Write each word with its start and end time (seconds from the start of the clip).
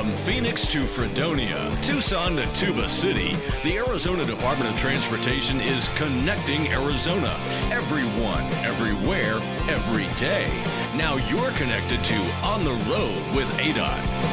From 0.00 0.16
Phoenix 0.16 0.66
to 0.68 0.86
Fredonia, 0.86 1.78
Tucson 1.82 2.34
to 2.36 2.50
Tuba 2.54 2.88
City, 2.88 3.36
the 3.62 3.76
Arizona 3.76 4.24
Department 4.24 4.72
of 4.72 4.80
Transportation 4.80 5.60
is 5.60 5.90
connecting 5.90 6.68
Arizona. 6.68 7.36
Everyone, 7.70 8.42
everywhere, 8.64 9.34
every 9.68 10.06
day. 10.18 10.48
Now 10.96 11.16
you're 11.16 11.50
connected 11.50 12.02
to 12.02 12.14
On 12.42 12.64
the 12.64 12.72
Road 12.90 13.36
with 13.36 13.46
ADOT. 13.58 14.30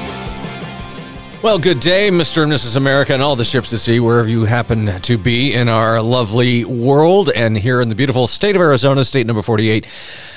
Well, 1.43 1.59
good 1.59 1.81
day, 1.81 2.11
Mr. 2.11 2.43
and 2.43 2.51
Mrs. 2.53 2.77
America, 2.77 3.13
and 3.13 3.21
all 3.21 3.35
the 3.35 3.43
ships 3.43 3.73
at 3.73 3.81
sea, 3.81 3.99
wherever 3.99 4.29
you 4.29 4.45
happen 4.45 5.01
to 5.01 5.17
be 5.17 5.53
in 5.53 5.67
our 5.67 6.01
lovely 6.01 6.63
world 6.63 7.29
and 7.35 7.57
here 7.57 7.81
in 7.81 7.89
the 7.89 7.95
beautiful 7.95 8.27
state 8.27 8.55
of 8.55 8.61
Arizona, 8.61 9.03
state 9.03 9.27
number 9.27 9.41
48. 9.41 9.85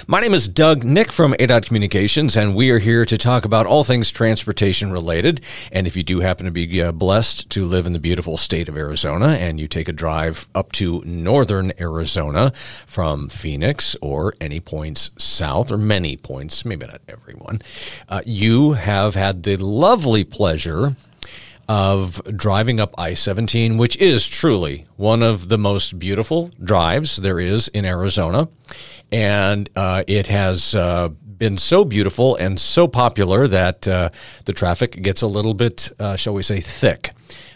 My 0.07 0.21
name 0.21 0.33
is 0.33 0.49
Doug 0.49 0.83
Nick 0.83 1.13
from 1.13 1.35
ADOT 1.35 1.67
Communications, 1.67 2.35
and 2.35 2.55
we 2.55 2.71
are 2.71 2.79
here 2.79 3.05
to 3.05 3.19
talk 3.19 3.45
about 3.45 3.67
all 3.67 3.85
things 3.85 4.11
transportation 4.11 4.93
related. 4.93 5.43
And 5.71 5.87
if 5.87 5.95
you 5.95 6.03
do 6.03 6.21
happen 6.21 6.47
to 6.47 6.51
be 6.51 6.81
uh, 6.81 6.93
blessed 6.93 7.51
to 7.51 7.67
live 7.67 7.87
in 7.87 7.93
the 7.93 7.99
beautiful 7.99 8.39
state 8.39 8.69
of 8.69 8.77
Arizona 8.77 9.29
and 9.29 9.61
you 9.61 9.69
take 9.69 9.89
a 9.89 9.93
drive 9.93 10.49
up 10.55 10.73
to 10.73 11.03
northern 11.05 11.73
Arizona 11.79 12.53
from 12.87 13.29
Phoenix 13.29 13.95
or 14.01 14.33
any 14.41 14.59
points 14.59 15.11
south, 15.19 15.71
or 15.71 15.79
many 15.79 16.17
points, 16.17 16.65
maybe 16.65 16.87
not 16.87 17.03
everyone, 17.07 17.61
uh, 18.09 18.23
you 18.25 18.73
have 18.73 19.15
had 19.15 19.43
the 19.43 19.57
lovely 19.57 20.25
pleasure 20.25 20.97
of 21.69 22.21
driving 22.37 22.81
up 22.81 22.93
I 22.99 23.15
17, 23.15 23.77
which 23.77 23.97
is 23.99 24.27
truly 24.27 24.87
one 24.97 25.23
of 25.23 25.49
the 25.49 25.59
most 25.59 25.99
beautiful 25.99 26.51
drives 26.63 27.17
there 27.17 27.39
is 27.39 27.69
in 27.69 27.85
Arizona. 27.85 28.49
And 29.13 29.69
uh, 29.75 30.05
it 30.07 30.29
has 30.29 30.75
uh, 30.75 31.09
been 31.09 31.59
so 31.59 31.85
beautiful 31.85 32.37
and 32.37 32.61
so 32.61 32.87
popular 32.87 33.49
that 33.49 33.89
uh, 33.89 34.11
the 34.45 34.53
traffic 34.53 35.03
gets 35.03 35.23
a 35.23 35.27
little 35.27 35.55
bit, 35.55 35.91
uh, 35.99 36.17
shall 36.17 36.35
we 36.35 36.43
say, 36.43 36.61
thick 36.61 37.11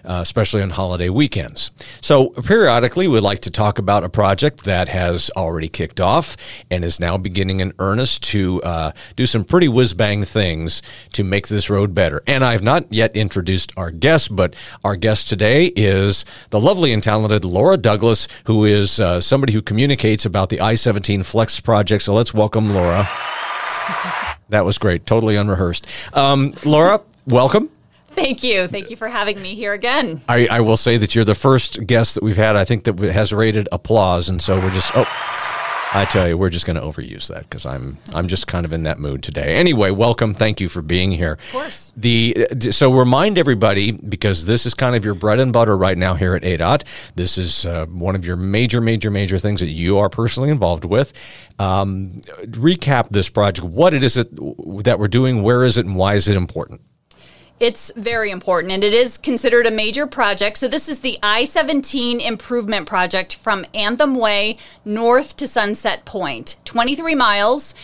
uh, 0.05 0.19
especially 0.23 0.63
on 0.63 0.71
holiday 0.71 1.09
weekends. 1.09 1.71
So, 2.01 2.31
periodically, 2.31 3.09
we'd 3.09 3.21
like 3.21 3.41
to 3.41 3.51
talk 3.51 3.79
about 3.79 4.05
a 4.05 4.09
project 4.09 4.65
that 4.65 4.89
has 4.89 5.31
already 5.37 5.69
kicked 5.69 6.01
off 6.01 6.37
and 6.71 6.85
is 6.85 7.01
now 7.01 7.17
beginning 7.17 7.61
in 7.61 7.73
earnest 7.79 8.23
to 8.25 8.63
uh, 8.63 8.93
do 9.17 9.27
some 9.27 9.45
pretty 9.45 9.69
whiz 9.69 9.95
bang 9.95 10.25
things 10.25 10.83
to 11.13 11.25
make 11.25 11.49
this 11.49 11.71
road 11.71 11.95
better. 11.95 12.23
And 12.27 12.45
I've 12.45 12.63
not 12.63 12.93
yet 12.93 13.15
introduced 13.17 13.73
our 13.77 13.91
guest, 13.91 14.35
but 14.35 14.55
our 14.85 14.97
guest 14.97 15.29
today 15.29 15.67
is 15.77 16.25
the 16.51 16.61
lovely 16.61 16.93
and 16.93 17.03
talented 17.03 17.45
Laura 17.45 17.77
Douglas, 17.77 18.29
who 18.47 18.65
is 18.65 19.01
uh, 19.01 19.21
somebody 19.21 19.53
who 19.53 19.63
communicates 19.63 20.25
about 20.25 20.49
the 20.49 20.61
I 20.61 20.75
17 20.75 21.23
Flex 21.23 21.61
project. 21.61 22.03
So, 22.03 22.15
let's 22.15 22.35
welcome 22.35 22.75
Laura. 22.75 23.09
That 24.51 24.65
was 24.65 24.79
great, 24.79 25.07
totally 25.07 25.37
unrehearsed. 25.37 25.87
Um, 26.13 26.55
Laura, 26.65 27.01
welcome. 27.27 27.71
Thank 28.15 28.43
you. 28.43 28.67
Thank 28.69 28.91
you 28.91 28.97
for 28.97 29.09
having 29.09 29.41
me 29.43 29.55
here 29.55 29.73
again. 29.73 30.23
I, 30.29 30.47
I 30.51 30.61
will 30.61 30.77
say 30.77 30.97
that 30.97 31.15
you're 31.15 31.25
the 31.25 31.35
first 31.35 31.87
guest 31.87 32.15
that 32.15 32.23
we've 32.23 32.37
had, 32.37 32.57
I 32.57 32.65
think, 32.65 32.85
that 32.85 32.99
has 32.99 33.33
rated 33.33 33.69
applause. 33.73 34.29
And 34.29 34.41
so 34.41 34.59
we're 34.59 34.71
just, 34.71 34.93
oh. 34.95 35.07
I 35.97 36.05
tell 36.07 36.27
you, 36.27 36.37
we're 36.37 36.51
just 36.51 36.67
going 36.67 36.75
to 36.75 36.83
overuse 36.83 37.29
that 37.29 37.43
because 37.43 37.65
I'm 37.65 37.99
I'm 38.13 38.27
just 38.27 38.49
kind 38.49 38.67
of 38.67 38.73
in 38.73 38.83
that 38.83 38.99
mood 38.99 39.23
today. 39.23 39.55
Anyway, 39.55 39.93
welcome. 39.93 40.35
Thank 40.35 40.61
you 40.61 40.69
for 40.69 40.83
being 40.83 41.13
here. 41.13 41.35
Of 41.35 41.53
course. 41.53 41.93
The 41.97 42.49
so 42.73 42.93
remind 42.93 43.39
everybody 43.39 43.93
because 43.93 44.45
this 44.45 44.67
is 44.67 44.75
kind 44.75 44.97
of 44.97 45.05
your 45.05 45.15
bread 45.15 45.39
and 45.39 45.53
butter 45.53 45.77
right 45.77 45.97
now 45.97 46.15
here 46.15 46.35
at 46.35 46.43
ADOT. 46.43 46.83
This 47.15 47.39
is 47.39 47.65
uh, 47.65 47.87
one 47.87 48.17
of 48.17 48.27
your 48.27 48.35
major, 48.35 48.81
major, 48.81 49.09
major 49.09 49.39
things 49.39 49.61
that 49.61 49.69
you 49.69 49.99
are 49.99 50.09
personally 50.09 50.51
involved 50.51 50.85
with. 50.85 51.13
Um, 51.61 52.23
recap 52.43 53.11
this 53.11 53.29
project. 53.29 53.65
What 53.65 53.95
it 53.95 54.03
is 54.03 54.17
it 54.17 54.35
that 54.83 54.99
we're 54.99 55.07
doing? 55.07 55.45
Where 55.45 55.65
is 55.65 55.79
it, 55.79 55.87
and 55.87 55.95
why 55.95 56.17
is 56.17 56.27
it 56.27 56.35
important? 56.35 56.81
It's 57.61 57.93
very 57.95 58.31
important 58.31 58.73
and 58.73 58.83
it 58.83 58.93
is 58.93 59.17
considered 59.17 59.67
a 59.67 59.71
major 59.71 60.07
project. 60.07 60.59
So, 60.59 60.67
this 60.67 60.89
is 60.89 61.01
the 61.01 61.19
I 61.23 61.45
17 61.45 62.21
improvement 62.21 62.87
project 62.87 63.37
from 63.37 63.65
Anthem 63.73 64.17
Way 64.17 64.59
north 64.85 65.37
to 65.37 65.47
Sunset 65.47 66.05
Point, 66.05 66.57
23 66.65 67.15
miles. 67.15 67.75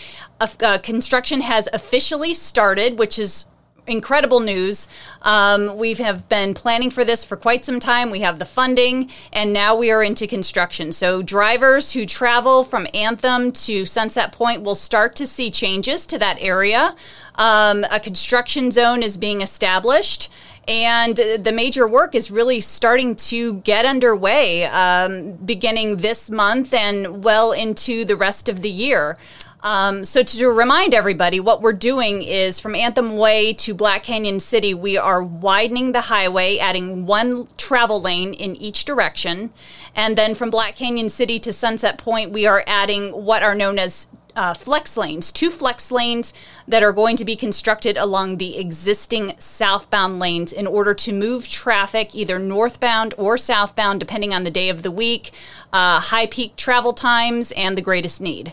Uh, 0.41 0.79
construction 0.79 1.43
has 1.43 1.69
officially 1.73 2.35
started, 2.35 2.99
which 2.99 3.19
is 3.19 3.47
incredible 3.87 4.41
news. 4.41 4.89
Um, 5.23 5.77
we 5.77 5.95
have 5.95 6.29
been 6.29 6.55
planning 6.55 6.91
for 6.91 7.05
this 7.05 7.25
for 7.25 7.37
quite 7.37 7.65
some 7.65 7.81
time. 7.81 8.11
We 8.11 8.21
have 8.21 8.39
the 8.39 8.45
funding, 8.47 9.11
and 9.33 9.53
now 9.53 9.77
we 9.77 9.91
are 9.91 10.03
into 10.03 10.27
construction. 10.27 10.93
So, 10.93 11.23
drivers 11.23 11.93
who 11.93 12.07
travel 12.07 12.65
from 12.65 12.87
Anthem 12.95 13.53
to 13.53 13.85
Sunset 13.87 14.33
Point 14.33 14.63
will 14.63 14.75
start 14.75 15.15
to 15.17 15.27
see 15.27 15.51
changes 15.51 16.07
to 16.07 16.19
that 16.19 16.39
area. 16.41 16.95
Um, 17.41 17.85
a 17.91 17.99
construction 17.99 18.71
zone 18.71 19.03
is 19.03 19.17
being 19.17 19.41
established 19.41 20.31
and 20.69 21.17
the 21.17 21.53
major 21.55 21.89
work 21.89 22.15
is 22.15 22.31
really 22.31 22.61
starting 22.61 23.17
to 23.17 23.55
get 23.55 23.87
underway 23.87 24.67
um, 24.67 25.33
beginning 25.33 25.97
this 25.97 26.29
month 26.29 26.75
and 26.75 27.25
well 27.25 27.53
into 27.53 28.05
the 28.05 28.15
rest 28.15 28.51
of 28.51 28.61
the 28.61 28.69
year. 28.69 29.17
Um, 29.63 30.05
so 30.05 30.23
to 30.23 30.49
remind 30.49 30.93
everybody, 30.93 31.41
what 31.41 31.63
we're 31.63 31.73
doing 31.73 32.23
is 32.23 32.61
from 32.61 32.75
Anthem 32.75 33.17
Way 33.17 33.55
to 33.55 33.73
Black 33.73 34.03
Canyon 34.03 34.39
City, 34.39 34.75
we 34.75 34.99
are 34.99 35.23
widening 35.23 35.93
the 35.93 36.03
highway, 36.03 36.59
adding 36.59 37.07
one 37.07 37.49
travel 37.57 38.03
lane 38.03 38.35
in 38.35 38.55
each 38.57 38.85
direction. 38.85 39.51
And 39.97 40.17
then 40.17 40.35
from 40.35 40.51
Black 40.51 40.77
Canyon 40.77 41.09
City 41.09 41.39
to 41.41 41.55
Sunset 41.55 41.97
Point, 41.97 42.33
we 42.33 42.47
are 42.47 42.65
adding 42.67 43.11
what 43.11 43.43
are 43.43 43.55
known 43.55 43.79
as 43.79 44.09
uh, 44.37 44.55
flex 44.55 44.97
lanes, 44.97 45.33
two 45.33 45.51
flex 45.51 45.91
lanes 45.91 46.33
that 46.67 46.83
are 46.83 46.93
going 46.93 47.17
to 47.17 47.25
be 47.25 47.37
constructed 47.37 47.97
along 47.97 48.37
the 48.37 48.59
existing 48.59 49.35
southbound 49.39 50.19
lanes 50.19 50.53
in 50.53 50.67
order 50.67 50.95
to 50.95 51.13
move 51.13 51.49
traffic 51.49 52.15
either 52.15 52.39
northbound 52.39 53.15
or 53.17 53.37
southbound, 53.37 54.01
depending 54.01 54.33
on 54.33 54.45
the 54.45 54.51
day 54.51 54.69
of 54.69 54.83
the 54.83 54.91
week, 54.91 55.31
uh, 55.73 56.01
high 56.01 56.27
peak 56.27 56.57
travel 56.57 56.93
times, 56.93 57.53
and 57.53 57.77
the 57.77 57.83
greatest 57.83 58.21
need. 58.21 58.53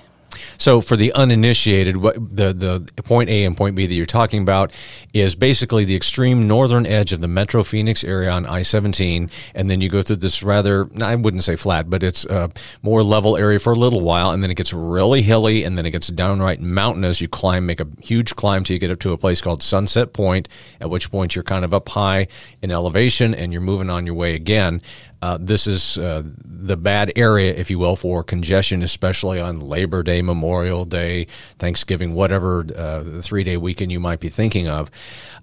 So 0.57 0.81
for 0.81 0.95
the 0.95 1.13
uninitiated, 1.13 1.97
what 1.97 2.15
the 2.15 2.53
the 2.53 3.03
point 3.03 3.29
A 3.29 3.45
and 3.45 3.55
point 3.55 3.75
B 3.75 3.85
that 3.85 3.93
you're 3.93 4.05
talking 4.05 4.41
about 4.41 4.71
is 5.13 5.35
basically 5.35 5.85
the 5.85 5.95
extreme 5.95 6.47
northern 6.47 6.85
edge 6.85 7.13
of 7.13 7.21
the 7.21 7.27
Metro 7.27 7.63
Phoenix 7.63 8.03
area 8.03 8.29
on 8.31 8.45
I-17, 8.45 9.29
and 9.55 9.69
then 9.69 9.81
you 9.81 9.89
go 9.89 10.01
through 10.01 10.17
this 10.17 10.43
rather 10.43 10.89
I 11.01 11.15
wouldn't 11.15 11.43
say 11.43 11.55
flat, 11.55 11.89
but 11.89 12.03
it's 12.03 12.25
a 12.25 12.51
more 12.81 13.03
level 13.03 13.37
area 13.37 13.59
for 13.59 13.73
a 13.73 13.75
little 13.75 14.01
while, 14.01 14.31
and 14.31 14.43
then 14.43 14.51
it 14.51 14.57
gets 14.57 14.73
really 14.73 15.21
hilly, 15.21 15.63
and 15.63 15.77
then 15.77 15.85
it 15.85 15.91
gets 15.91 16.07
downright 16.07 16.59
mountainous. 16.59 17.21
You 17.21 17.27
climb, 17.27 17.65
make 17.65 17.79
a 17.79 17.87
huge 18.01 18.35
climb 18.35 18.63
till 18.63 18.73
you 18.73 18.79
get 18.79 18.91
up 18.91 18.99
to 18.99 19.13
a 19.13 19.17
place 19.17 19.41
called 19.41 19.63
Sunset 19.63 20.13
Point, 20.13 20.49
at 20.81 20.89
which 20.89 21.11
point 21.11 21.35
you're 21.35 21.43
kind 21.43 21.65
of 21.65 21.73
up 21.73 21.89
high 21.89 22.27
in 22.61 22.71
elevation, 22.71 23.33
and 23.33 23.51
you're 23.51 23.61
moving 23.61 23.89
on 23.89 24.05
your 24.05 24.15
way 24.15 24.33
again. 24.33 24.81
Uh, 25.21 25.37
this 25.39 25.67
is 25.67 25.97
uh, 25.97 26.23
the 26.43 26.77
bad 26.77 27.11
area, 27.15 27.53
if 27.53 27.69
you 27.69 27.79
will, 27.79 27.95
for 27.95 28.23
congestion, 28.23 28.83
especially 28.83 29.39
on 29.39 29.59
Labor 29.59 30.03
Day, 30.03 30.21
Memorial 30.21 30.85
Day, 30.85 31.25
Thanksgiving, 31.57 32.13
whatever 32.13 32.65
uh, 32.75 33.03
three 33.21 33.43
day 33.43 33.57
weekend 33.57 33.91
you 33.91 33.99
might 33.99 34.19
be 34.19 34.29
thinking 34.29 34.67
of. 34.67 34.91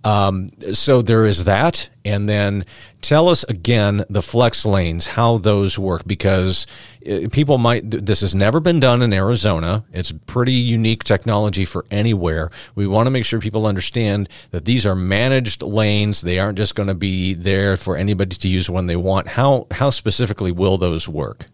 Um, 0.04 0.48
so 0.72 1.02
there 1.02 1.24
is 1.24 1.44
that. 1.44 1.88
And 2.04 2.28
then 2.28 2.66
tell 3.04 3.28
us 3.28 3.44
again 3.44 4.04
the 4.08 4.22
flex 4.22 4.64
lanes, 4.64 5.06
how 5.06 5.36
those 5.36 5.78
work, 5.78 6.02
because 6.06 6.66
uh, 7.08 7.28
people 7.30 7.58
might, 7.58 7.82
this 7.84 8.22
has 8.22 8.34
never 8.34 8.60
been 8.60 8.80
done 8.80 9.02
in 9.02 9.12
Arizona. 9.12 9.84
It's 9.92 10.12
pretty 10.26 10.54
unique 10.54 11.04
technology 11.04 11.66
for 11.66 11.84
anywhere. 11.90 12.50
We 12.74 12.86
want 12.86 13.06
to 13.06 13.10
make 13.10 13.26
sure 13.26 13.40
people 13.40 13.66
understand 13.66 14.28
that 14.50 14.64
these 14.64 14.86
are 14.86 14.96
managed 14.96 15.62
lanes. 15.62 16.22
They 16.22 16.38
aren't 16.38 16.58
just 16.58 16.74
going 16.74 16.88
to 16.88 16.94
be 16.94 17.34
there 17.34 17.76
for 17.76 17.96
anybody 17.96 18.36
to 18.36 18.48
use 18.48 18.70
when 18.70 18.86
they 18.86 18.96
want. 18.96 19.28
How, 19.28 19.66
how 19.70 19.90
specifically 19.90 20.50
will 20.50 20.78
those 20.78 21.08
work? 21.08 21.46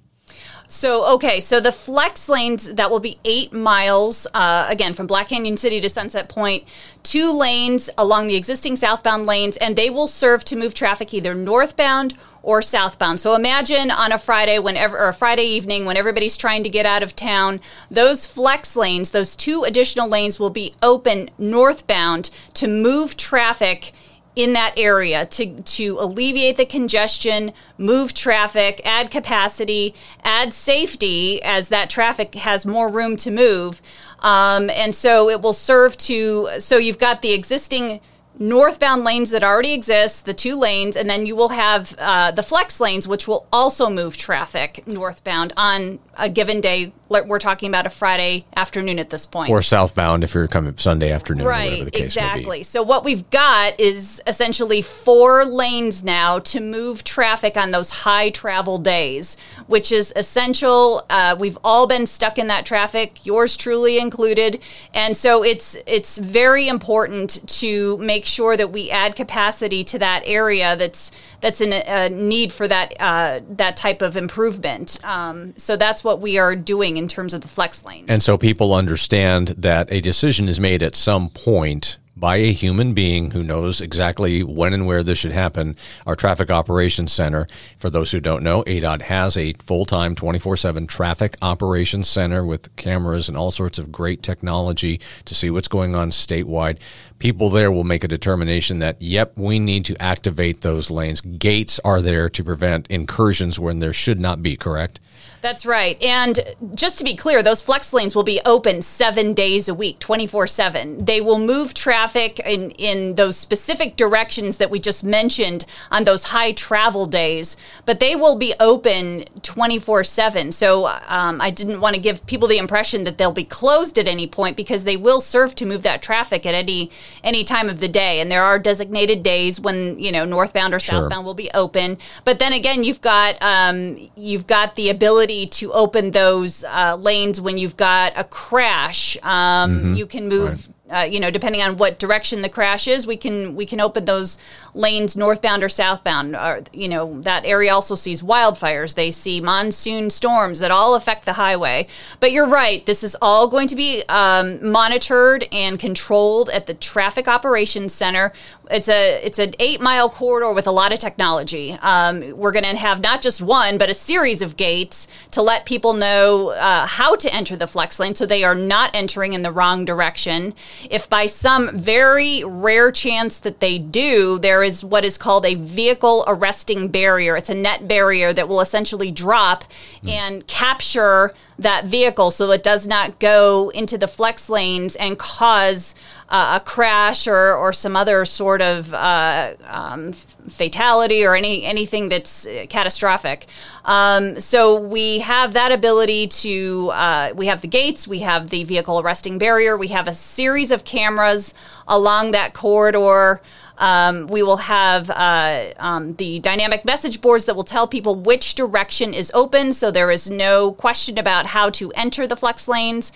So, 0.73 1.15
okay, 1.15 1.41
so 1.41 1.59
the 1.59 1.73
flex 1.73 2.29
lanes, 2.29 2.73
that 2.75 2.93
will 2.93 3.01
be 3.01 3.19
eight 3.25 3.53
miles, 3.53 4.29
uh, 4.33 4.67
again, 4.69 4.95
from 4.95 5.09
Black 5.09 5.31
Canyon 5.31 5.57
City 5.57 5.81
to 5.81 5.89
Sunset 5.89 6.29
Point, 6.29 6.63
two 7.03 7.37
lanes 7.37 7.91
along 7.99 8.28
the 8.28 8.37
existing 8.37 8.77
southbound 8.77 9.27
lanes, 9.27 9.57
and 9.57 9.75
they 9.75 9.91
will 9.91 10.07
serve 10.07 10.45
to 10.45 10.55
move 10.55 10.72
traffic 10.72 11.13
either 11.13 11.34
northbound 11.34 12.15
or 12.45 12.63
southbound. 12.63 13.19
So 13.19 13.34
imagine 13.34 13.91
on 13.91 14.13
a 14.13 14.19
Friday 14.19 14.61
whenever 14.61 14.97
or 14.97 15.09
a 15.09 15.13
Friday 15.13 15.43
evening 15.43 15.87
when 15.87 15.97
everybody's 15.97 16.37
trying 16.37 16.63
to 16.63 16.71
get 16.71 16.87
out 16.87 17.03
of 17.03 17.16
town, 17.16 17.61
those 17.91 18.25
flex 18.25 18.77
lanes, 18.77 19.11
those 19.11 19.34
two 19.34 19.65
additional 19.65 20.09
lanes 20.09 20.39
will 20.39 20.51
be 20.51 20.73
open 20.84 21.31
northbound 21.37 22.31
to 22.55 22.69
move 22.69 23.16
traffic 23.16 23.93
in 24.41 24.54
that 24.54 24.72
area 24.78 25.27
to, 25.27 25.60
to 25.63 25.98
alleviate 26.01 26.57
the 26.57 26.65
congestion, 26.65 27.53
move 27.77 28.15
traffic, 28.15 28.81
add 28.87 29.10
capacity, 29.10 29.95
add 30.25 30.54
safety 30.54 31.42
as 31.42 31.69
that 31.69 31.91
traffic 31.91 32.34
has 32.37 32.65
more 32.65 32.89
room 32.89 33.16
to 33.16 33.31
move. 33.31 33.83
Um, 34.21 34.71
and 34.71 34.95
so 34.95 35.28
it 35.28 35.42
will 35.42 35.53
serve 35.53 35.97
to, 35.98 36.48
so 36.59 36.78
you've 36.78 36.98
got 36.98 37.21
the 37.21 37.33
existing 37.33 38.01
northbound 38.41 39.04
lanes 39.04 39.31
that 39.31 39.45
already 39.45 39.75
exist, 39.75 40.25
the 40.25 40.33
two 40.33 40.59
lanes, 40.59 40.97
and 40.97 41.09
then 41.09 41.27
you 41.27 41.37
will 41.37 41.51
have 41.51 41.95
uh, 41.98 42.31
the 42.31 42.42
flex 42.42 42.81
lanes, 42.81 43.07
which 43.07 43.28
will 43.28 43.47
also 43.53 43.91
move 43.91 44.16
traffic 44.16 44.87
northbound 44.89 45.53
on 45.59 46.01
a 46.16 46.28
given 46.28 46.60
day. 46.60 46.92
We're 47.09 47.41
talking 47.41 47.69
about 47.69 47.87
a 47.87 47.91
Friday 47.91 48.47
afternoon 48.57 48.98
at 48.98 49.10
this 49.10 49.27
point. 49.27 49.51
Or 49.51 49.63
southbound 49.63 50.22
if 50.22 50.33
you're 50.33 50.47
coming 50.47 50.77
Sunday 50.78 51.10
afternoon, 51.10 51.45
right? 51.45 51.89
exactly. 51.95 52.63
So 52.63 52.83
what 52.83 53.04
we've 53.04 53.28
got 53.31 53.78
is 53.81 54.22
essentially 54.28 54.81
four 54.81 55.45
lanes 55.45 56.04
now 56.04 56.39
to 56.39 56.60
move 56.60 57.03
traffic 57.03 57.57
on 57.57 57.72
those 57.72 57.91
high 57.91 58.31
travel 58.31 58.78
days, 58.78 59.37
which 59.66 59.91
is 59.91 60.13
essential. 60.15 61.04
Uh, 61.10 61.37
we've 61.39 61.59
all 61.65 61.89
been 61.89 62.07
stuck 62.07 62.39
in 62.39 62.47
that 62.47 62.65
traffic, 62.65 63.27
yours 63.27 63.57
truly 63.57 63.98
included, 63.98 64.63
and 64.95 65.16
so 65.16 65.42
it's 65.42 65.77
it's 65.87 66.16
very 66.16 66.69
important 66.69 67.47
to 67.59 67.98
make 67.98 68.25
sure 68.30 68.56
that 68.56 68.72
we 68.72 68.91
add 68.91 69.16
capacity 69.16 69.84
to 69.84 69.98
that 69.98 70.22
area 70.24 70.77
that's 70.77 71.12
that's 71.41 71.60
in 71.60 71.72
a, 71.72 71.82
a 71.86 72.09
need 72.09 72.53
for 72.53 72.66
that 72.68 72.94
uh, 73.00 73.41
that 73.48 73.77
type 73.77 74.03
of 74.03 74.16
improvement. 74.16 74.98
Um, 75.04 75.54
so 75.56 75.77
that's 75.77 76.03
what 76.03 76.21
we 76.21 76.38
are 76.38 76.56
doing 76.56 76.97
in 76.97 77.09
terms 77.09 77.34
of 77.34 77.41
the 77.41 77.48
flex 77.48 77.84
lanes. 77.84 78.06
And 78.09 78.22
so 78.22 78.38
people 78.38 78.72
understand 78.74 79.48
that 79.48 79.91
a 79.91 80.00
decision 80.00 80.48
is 80.48 80.60
made 80.60 80.82
at 80.82 80.97
some 80.97 81.28
point 81.30 81.98
by 82.21 82.37
a 82.37 82.53
human 82.53 82.93
being 82.93 83.31
who 83.31 83.43
knows 83.43 83.81
exactly 83.81 84.43
when 84.43 84.75
and 84.75 84.87
where 84.87 85.03
this 85.03 85.19
should 85.19 85.33
happen. 85.33 85.75
Our 86.07 86.15
Traffic 86.15 86.51
Operations 86.51 87.11
Center, 87.13 87.49
for 87.78 87.89
those 87.89 88.11
who 88.11 88.21
don't 88.21 88.43
know, 88.43 88.63
ADOT 88.65 89.01
has 89.03 89.39
a 89.39 89.55
full 89.55 89.87
time 89.87 90.15
24 90.15 90.59
7 90.59 90.87
Traffic 90.87 91.37
Operations 91.41 92.09
Center 92.09 92.45
with 92.45 92.77
cameras 92.77 93.28
and 93.28 93.39
all 93.39 93.51
sorts 93.51 93.78
of 93.78 93.91
great 93.91 94.22
technology 94.22 95.01
to 95.25 95.34
see 95.34 95.51
what's 95.51 95.67
going 95.69 95.97
on 95.97 96.11
statewide. 96.11 96.78
People 97.19 97.49
there 97.49 97.72
will 97.72 97.84
make 97.84 98.05
a 98.05 98.09
determination 98.09 98.81
that, 98.81 99.01
yep, 99.01 99.37
we 99.37 99.59
need 99.59 99.87
to 99.87 100.01
activate 100.01 100.61
those 100.61 100.91
lanes. 100.91 101.23
Gates 101.23 101.81
are 101.81 102.03
there 102.03 102.28
to 102.28 102.45
prevent 102.45 102.87
incursions 102.89 103.59
when 103.59 103.78
there 103.78 103.93
should 103.95 104.21
not 104.21 104.43
be, 104.43 104.57
correct? 104.57 105.01
That's 105.42 105.65
right. 105.65 106.01
And 106.03 106.39
just 106.75 106.98
to 106.98 107.04
be 107.04 107.16
clear, 107.16 107.42
those 107.42 107.63
flex 107.63 107.92
lanes 107.92 108.15
will 108.15 108.22
be 108.25 108.41
open 108.45 108.83
seven 108.83 109.33
days 109.33 109.69
a 109.69 109.75
week, 109.75 109.98
24 109.98 110.47
7. 110.47 111.04
They 111.04 111.21
will 111.21 111.39
move 111.39 111.72
traffic 111.72 112.39
in, 112.41 112.72
in 112.72 113.15
those 113.15 113.39
specific 113.39 113.97
directions 113.97 114.59
that 114.59 114.71
we 114.71 114.78
just 114.78 115.03
mentioned 115.03 115.65
on 115.91 116.04
those 116.04 116.25
high 116.25 116.53
travel 116.53 117.07
days, 117.07 117.57
but 117.87 118.01
they 118.01 118.15
will 118.15 118.37
be 118.37 118.53
open 118.60 119.25
24 119.42 120.04
7. 120.04 120.53
So 120.53 120.89
um, 121.09 121.41
I 121.41 121.51
didn't 121.51 121.81
want 121.81 121.95
to 121.95 122.01
give 122.01 122.27
people 122.27 122.47
the 122.47 122.59
impression 122.59 123.04
that 123.04 123.16
they'll 123.16 123.33
be 123.33 123.45
closed 123.45 123.98
at 123.98 124.07
any 124.07 124.27
point 124.27 124.57
because 124.59 124.84
they 124.84 124.97
will 124.97 125.22
serve 125.22 125.54
to 125.57 125.65
move 125.65 125.83
that 125.84 126.03
traffic 126.03 126.45
at 126.45 126.54
any 126.54 126.91
any 127.25 127.45
time 127.45 127.71
of 127.71 127.81
the 127.81 127.89
day. 127.89 128.21
And 128.21 128.31
there 128.31 128.42
are 128.42 128.59
designated 128.59 129.22
days 129.22 129.59
when, 129.59 129.98
you 129.98 130.13
know, 130.13 130.27
northbound 130.27 130.75
or 130.75 130.81
Sure. 130.81 131.01
southbound 131.01 131.25
will 131.25 131.34
be 131.34 131.51
open. 131.53 131.97
But 132.25 132.39
then 132.41 132.53
again, 132.53 132.84
you've 132.84 133.01
got 133.01 133.41
um, 133.42 133.97
you've 134.16 134.47
got 134.47 134.77
the 134.77 134.91
ability 134.91 135.29
to 135.47 135.72
open 135.72 136.10
those 136.10 136.65
uh, 136.65 136.97
lanes 136.97 137.41
when 137.41 137.59
you've 137.59 137.77
got 137.77 138.12
a 138.16 138.24
crash. 138.24 139.16
Um, 139.22 139.94
You 139.94 140.06
can 140.06 140.28
move. 140.28 140.68
Uh, 140.91 141.03
you 141.03 141.21
know, 141.21 141.30
depending 141.30 141.62
on 141.62 141.77
what 141.77 142.00
direction 142.00 142.42
the 142.42 142.48
crash 142.48 142.88
is, 142.88 143.06
we 143.06 143.16
can 143.16 143.54
we 143.54 143.65
can 143.65 143.80
open 143.80 144.04
those 144.06 144.38
lanes 144.74 145.16
northbound 145.16 145.62
or 145.62 145.68
southbound. 145.68 146.34
Or, 146.34 146.62
you 146.72 146.88
know, 146.88 147.21
that 147.21 147.44
area 147.47 147.72
also 147.72 147.94
sees 147.94 148.22
wildfires. 148.22 148.97
They 148.97 149.12
see 149.12 149.41
monsoon 149.41 150.10
storms 150.10 150.59
that 150.59 150.72
all 150.72 150.97
affect 150.97 151.27
the 151.27 151.34
highway. 151.34 151.86
But 152.18 152.32
you're 152.32 152.48
right; 152.48 152.84
this 152.86 153.04
is 153.04 153.16
all 153.22 153.47
going 153.47 153.68
to 153.68 153.77
be 153.77 154.03
um, 154.09 154.68
monitored 154.68 155.47
and 155.53 155.78
controlled 155.78 156.50
at 156.50 156.66
the 156.66 156.74
Traffic 156.74 157.28
Operations 157.28 157.94
Center. 157.94 158.32
It's 158.71 158.89
a 158.89 159.25
it's 159.25 159.39
an 159.39 159.55
eight 159.59 159.81
mile 159.81 160.09
corridor 160.09 160.53
with 160.53 160.67
a 160.67 160.71
lot 160.71 160.93
of 160.93 160.99
technology. 160.99 161.72
Um, 161.83 162.37
we're 162.37 162.53
going 162.53 162.65
to 162.65 162.77
have 162.77 163.01
not 163.01 163.21
just 163.21 163.43
one, 163.43 163.78
but 163.78 163.91
a 163.91 163.95
series 163.95 164.43
of 164.43 164.57
gates 164.57 165.09
to 165.33 165.43
let 165.43 165.67
people 165.67 165.93
know 165.93 166.51
uh, 166.51 166.87
how 166.87 167.17
to 167.17 167.34
enter 167.34 167.57
the 167.57 167.67
flex 167.67 167.99
lane, 167.99 168.15
so 168.15 168.27
they 168.27 168.45
are 168.45 168.55
not 168.55 168.91
entering 168.95 169.33
in 169.33 169.43
the 169.43 169.53
wrong 169.53 169.84
direction. 169.84 170.55
If 170.89 171.09
by 171.09 171.27
some 171.27 171.77
very 171.77 172.45
rare 172.45 172.93
chance 172.93 173.41
that 173.41 173.61
they 173.61 173.78
do, 173.78 174.39
there 174.39 174.63
is 174.63 174.84
what 174.84 175.05
is 175.05 175.19
called 175.19 175.45
a 175.45 175.55
vehicle 175.55 176.25
arresting 176.27 176.89
barrier. 176.89 177.37
It's 177.37 177.51
a 177.51 177.55
net 177.55 177.89
barrier 177.89 178.33
that 178.33 178.49
will 178.49 178.61
essentially 178.61 179.11
drop 179.11 179.65
and 180.07 180.47
capture 180.47 181.34
that 181.59 181.84
vehicle 181.84 182.31
so 182.31 182.51
it 182.51 182.63
does 182.63 182.87
not 182.87 183.19
go 183.19 183.71
into 183.71 183.99
the 183.99 184.09
flex 184.09 184.49
lanes 184.49 184.97
and 184.97 185.19
cause 185.19 185.95
uh, 186.30 186.60
a 186.60 186.65
crash 186.65 187.27
or, 187.27 187.54
or 187.54 187.72
some 187.72 187.97
other 187.97 188.24
sort 188.24 188.62
of 188.62 188.94
uh, 188.94 189.54
um, 189.66 190.12
fatality 190.12 191.24
or 191.24 191.34
any 191.34 191.65
anything 191.65 192.09
that's 192.09 192.47
catastrophic. 192.68 193.47
Um, 193.84 194.38
so 194.38 194.78
we 194.78 195.18
have 195.21 195.54
that 195.54 195.72
ability 195.72 196.28
to 196.28 196.91
uh, 196.92 197.32
we 197.34 197.47
have 197.47 197.62
the 197.62 197.68
gates, 197.68 198.06
we 198.06 198.21
have 198.21 198.50
the 198.50 198.65
vehicle 198.65 199.00
arresting 199.00 199.38
barrier, 199.38 199.77
we 199.77 199.88
have 199.88 200.06
a 200.06 200.15
series 200.15 200.71
of 200.71 200.84
cameras 200.84 201.54
along 201.88 202.30
that 202.30 202.54
corridor. 202.54 203.41
Um, 203.78 204.27
we 204.27 204.42
will 204.42 204.59
have 204.59 205.09
uh, 205.09 205.72
um, 205.78 206.15
the 206.16 206.38
dynamic 206.41 206.84
message 206.84 207.22
boards 207.22 207.47
that 207.47 207.56
will 207.56 207.65
tell 207.65 207.88
people 207.88 208.15
which 208.15 208.54
direction 208.54 209.15
is 209.15 209.32
open, 209.34 209.72
so 209.72 209.91
there 209.91 210.10
is 210.10 210.30
no 210.30 210.72
question 210.72 211.16
about 211.16 211.47
how 211.47 211.71
to 211.71 211.91
enter 211.92 212.27
the 212.27 212.36
flex 212.36 212.68
lanes. 212.68 213.10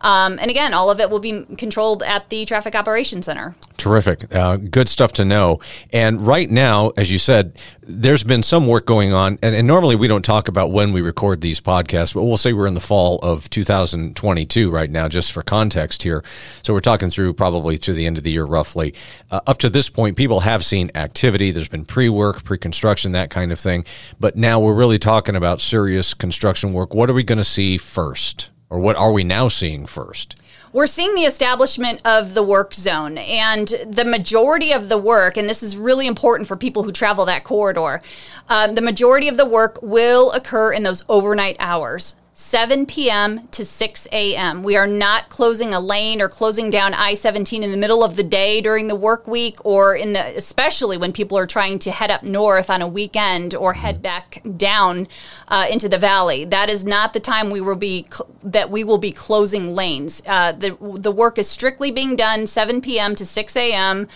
Um, 0.00 0.38
and 0.40 0.50
again, 0.50 0.74
all 0.74 0.90
of 0.90 1.00
it 1.00 1.10
will 1.10 1.20
be 1.20 1.44
controlled 1.56 2.02
at 2.02 2.28
the 2.30 2.44
Traffic 2.44 2.74
Operations 2.74 3.26
Center. 3.26 3.54
Terrific. 3.76 4.34
Uh, 4.34 4.56
good 4.56 4.88
stuff 4.88 5.12
to 5.14 5.24
know. 5.24 5.60
And 5.92 6.26
right 6.26 6.50
now, 6.50 6.90
as 6.96 7.10
you 7.10 7.18
said, 7.18 7.60
there's 7.82 8.24
been 8.24 8.42
some 8.42 8.66
work 8.66 8.86
going 8.86 9.12
on. 9.12 9.38
And, 9.42 9.54
and 9.54 9.66
normally 9.66 9.96
we 9.96 10.08
don't 10.08 10.24
talk 10.24 10.48
about 10.48 10.72
when 10.72 10.92
we 10.92 11.00
record 11.00 11.40
these 11.40 11.60
podcasts, 11.60 12.12
but 12.12 12.24
we'll 12.24 12.36
say 12.36 12.52
we're 12.52 12.66
in 12.66 12.74
the 12.74 12.80
fall 12.80 13.18
of 13.20 13.48
2022 13.50 14.70
right 14.70 14.90
now, 14.90 15.08
just 15.08 15.32
for 15.32 15.42
context 15.42 16.02
here. 16.02 16.24
So 16.62 16.74
we're 16.74 16.80
talking 16.80 17.08
through 17.08 17.34
probably 17.34 17.78
to 17.78 17.92
the 17.92 18.06
end 18.06 18.18
of 18.18 18.24
the 18.24 18.32
year, 18.32 18.44
roughly. 18.44 18.94
Uh, 19.30 19.40
up 19.46 19.58
to 19.58 19.70
this 19.70 19.88
point, 19.88 20.16
people 20.16 20.40
have 20.40 20.64
seen 20.64 20.90
activity. 20.94 21.50
There's 21.50 21.68
been 21.68 21.84
pre 21.84 22.08
work, 22.08 22.44
pre 22.44 22.58
construction, 22.58 23.12
that 23.12 23.30
kind 23.30 23.52
of 23.52 23.60
thing. 23.60 23.84
But 24.18 24.36
now 24.36 24.60
we're 24.60 24.74
really 24.74 24.98
talking 24.98 25.36
about 25.36 25.60
serious 25.60 26.14
construction 26.14 26.72
work. 26.72 26.94
What 26.94 27.08
are 27.08 27.14
we 27.14 27.22
going 27.22 27.38
to 27.38 27.44
see 27.44 27.78
first? 27.78 28.50
Or 28.70 28.78
what 28.78 28.96
are 28.96 29.12
we 29.12 29.24
now 29.24 29.48
seeing 29.48 29.86
first? 29.86 30.36
We're 30.72 30.86
seeing 30.86 31.14
the 31.14 31.22
establishment 31.22 32.02
of 32.04 32.34
the 32.34 32.42
work 32.42 32.74
zone, 32.74 33.16
and 33.16 33.68
the 33.86 34.04
majority 34.04 34.72
of 34.72 34.90
the 34.90 34.98
work, 34.98 35.38
and 35.38 35.48
this 35.48 35.62
is 35.62 35.76
really 35.76 36.06
important 36.06 36.46
for 36.46 36.56
people 36.56 36.82
who 36.82 36.92
travel 36.92 37.24
that 37.24 37.44
corridor, 37.44 38.02
um, 38.50 38.74
the 38.74 38.82
majority 38.82 39.28
of 39.28 39.38
the 39.38 39.46
work 39.46 39.78
will 39.80 40.30
occur 40.32 40.72
in 40.72 40.82
those 40.82 41.04
overnight 41.08 41.56
hours. 41.58 42.16
7 42.40 42.86
p.m. 42.86 43.48
to 43.48 43.64
6 43.64 44.06
a.m. 44.12 44.62
We 44.62 44.76
are 44.76 44.86
not 44.86 45.28
closing 45.28 45.74
a 45.74 45.80
lane 45.80 46.22
or 46.22 46.28
closing 46.28 46.70
down 46.70 46.94
I-17 46.94 47.62
in 47.62 47.72
the 47.72 47.76
middle 47.76 48.04
of 48.04 48.14
the 48.14 48.22
day 48.22 48.60
during 48.60 48.86
the 48.86 48.94
work 48.94 49.26
week 49.26 49.56
or 49.66 49.96
in 49.96 50.12
the 50.12 50.36
especially 50.36 50.96
when 50.96 51.12
people 51.12 51.36
are 51.36 51.48
trying 51.48 51.80
to 51.80 51.90
head 51.90 52.12
up 52.12 52.22
north 52.22 52.70
on 52.70 52.80
a 52.80 52.86
weekend 52.86 53.56
or 53.56 53.72
head 53.72 54.00
back 54.02 54.40
down 54.56 55.08
uh, 55.48 55.66
into 55.68 55.88
the 55.88 55.98
valley. 55.98 56.44
That 56.44 56.70
is 56.70 56.84
not 56.84 57.12
the 57.12 57.18
time 57.18 57.50
we 57.50 57.60
will 57.60 57.74
be 57.74 58.06
cl- 58.08 58.30
that 58.44 58.70
we 58.70 58.84
will 58.84 58.98
be 58.98 59.10
closing 59.10 59.74
lanes. 59.74 60.22
Uh, 60.24 60.52
the 60.52 60.78
the 60.80 61.10
work 61.10 61.38
is 61.38 61.50
strictly 61.50 61.90
being 61.90 62.14
done 62.14 62.46
7 62.46 62.80
p.m. 62.80 63.16
to 63.16 63.26
6 63.26 63.56
a.m. 63.56 64.06